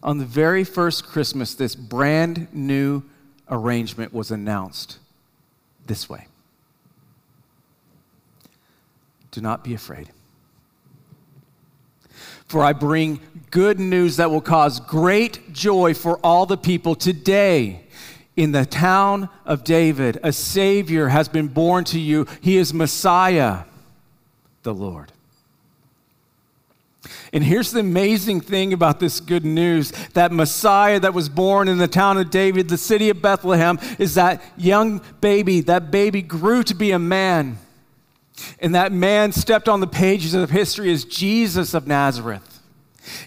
on 0.00 0.18
the 0.18 0.24
very 0.24 0.62
first 0.62 1.04
Christmas, 1.08 1.54
this 1.54 1.74
brand 1.74 2.46
new 2.54 3.02
arrangement 3.50 4.12
was 4.12 4.30
announced 4.30 5.00
this 5.86 6.08
way 6.08 6.28
do 9.36 9.42
not 9.42 9.62
be 9.62 9.74
afraid. 9.74 10.08
For 12.46 12.64
I 12.64 12.72
bring 12.72 13.20
good 13.50 13.78
news 13.78 14.16
that 14.16 14.30
will 14.30 14.40
cause 14.40 14.80
great 14.80 15.52
joy 15.52 15.92
for 15.92 16.18
all 16.20 16.46
the 16.46 16.56
people. 16.56 16.94
Today, 16.94 17.82
in 18.34 18.52
the 18.52 18.64
town 18.64 19.28
of 19.44 19.62
David, 19.62 20.18
a 20.22 20.32
Savior 20.32 21.08
has 21.08 21.28
been 21.28 21.48
born 21.48 21.84
to 21.84 22.00
you. 22.00 22.26
He 22.40 22.56
is 22.56 22.72
Messiah, 22.72 23.64
the 24.62 24.72
Lord. 24.72 25.12
And 27.30 27.44
here's 27.44 27.72
the 27.72 27.80
amazing 27.80 28.40
thing 28.40 28.72
about 28.72 29.00
this 29.00 29.20
good 29.20 29.44
news 29.44 29.92
that 30.14 30.32
Messiah 30.32 30.98
that 31.00 31.12
was 31.12 31.28
born 31.28 31.68
in 31.68 31.76
the 31.76 31.88
town 31.88 32.16
of 32.16 32.30
David, 32.30 32.70
the 32.70 32.78
city 32.78 33.10
of 33.10 33.20
Bethlehem, 33.20 33.78
is 33.98 34.14
that 34.14 34.42
young 34.56 35.02
baby, 35.20 35.60
that 35.60 35.90
baby 35.90 36.22
grew 36.22 36.62
to 36.62 36.74
be 36.74 36.92
a 36.92 36.98
man 36.98 37.58
And 38.58 38.74
that 38.74 38.92
man 38.92 39.32
stepped 39.32 39.68
on 39.68 39.80
the 39.80 39.86
pages 39.86 40.34
of 40.34 40.50
history 40.50 40.92
as 40.92 41.04
Jesus 41.04 41.74
of 41.74 41.86
Nazareth. 41.86 42.60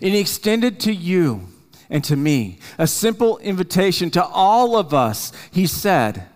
And 0.02 0.14
he 0.14 0.20
extended 0.20 0.80
to 0.82 0.94
you 0.94 1.48
and 1.90 2.04
to 2.04 2.16
me 2.16 2.60
a 2.78 2.86
simple 2.86 3.38
invitation 3.40 4.12
to 4.12 4.24
all 4.24 4.78
of 4.78 4.94
us. 4.94 5.32
He 5.52 5.66
said, 5.66 6.28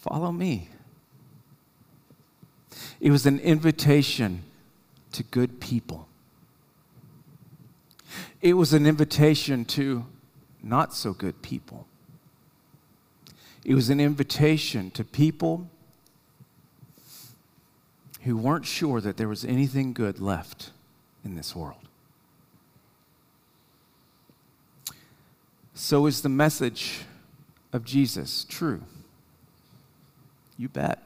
Follow 0.00 0.32
me. 0.32 0.68
It 3.00 3.10
was 3.10 3.24
an 3.24 3.38
invitation 3.40 4.42
to 5.12 5.22
good 5.22 5.60
people. 5.60 6.08
It 8.42 8.54
was 8.54 8.74
an 8.74 8.86
invitation 8.86 9.64
to 9.66 10.04
not 10.62 10.94
so 10.94 11.14
good 11.14 11.40
people. 11.40 11.86
It 13.64 13.74
was 13.74 13.88
an 13.88 14.00
invitation 14.00 14.90
to 14.90 15.04
people 15.04 15.70
who 18.24 18.36
weren't 18.36 18.64
sure 18.64 19.00
that 19.00 19.16
there 19.16 19.28
was 19.28 19.44
anything 19.44 19.92
good 19.92 20.18
left 20.18 20.70
in 21.24 21.34
this 21.34 21.54
world. 21.54 21.88
So 25.74 26.06
is 26.06 26.22
the 26.22 26.30
message 26.30 27.00
of 27.72 27.84
Jesus 27.84 28.44
true? 28.48 28.82
You 30.56 30.68
bet. 30.68 31.02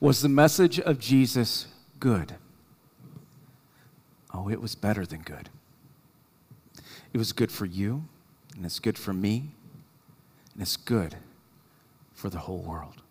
Was 0.00 0.22
the 0.22 0.28
message 0.28 0.80
of 0.80 0.98
Jesus 0.98 1.66
good? 2.00 2.36
Oh, 4.32 4.48
it 4.48 4.60
was 4.60 4.74
better 4.74 5.04
than 5.04 5.20
good. 5.20 5.50
It 7.12 7.18
was 7.18 7.32
good 7.32 7.52
for 7.52 7.66
you, 7.66 8.04
and 8.56 8.64
it's 8.64 8.78
good 8.78 8.98
for 8.98 9.12
me, 9.12 9.50
and 10.54 10.62
it's 10.62 10.76
good 10.76 11.16
for 12.14 12.30
the 12.30 12.38
whole 12.38 12.58
world. 12.58 13.03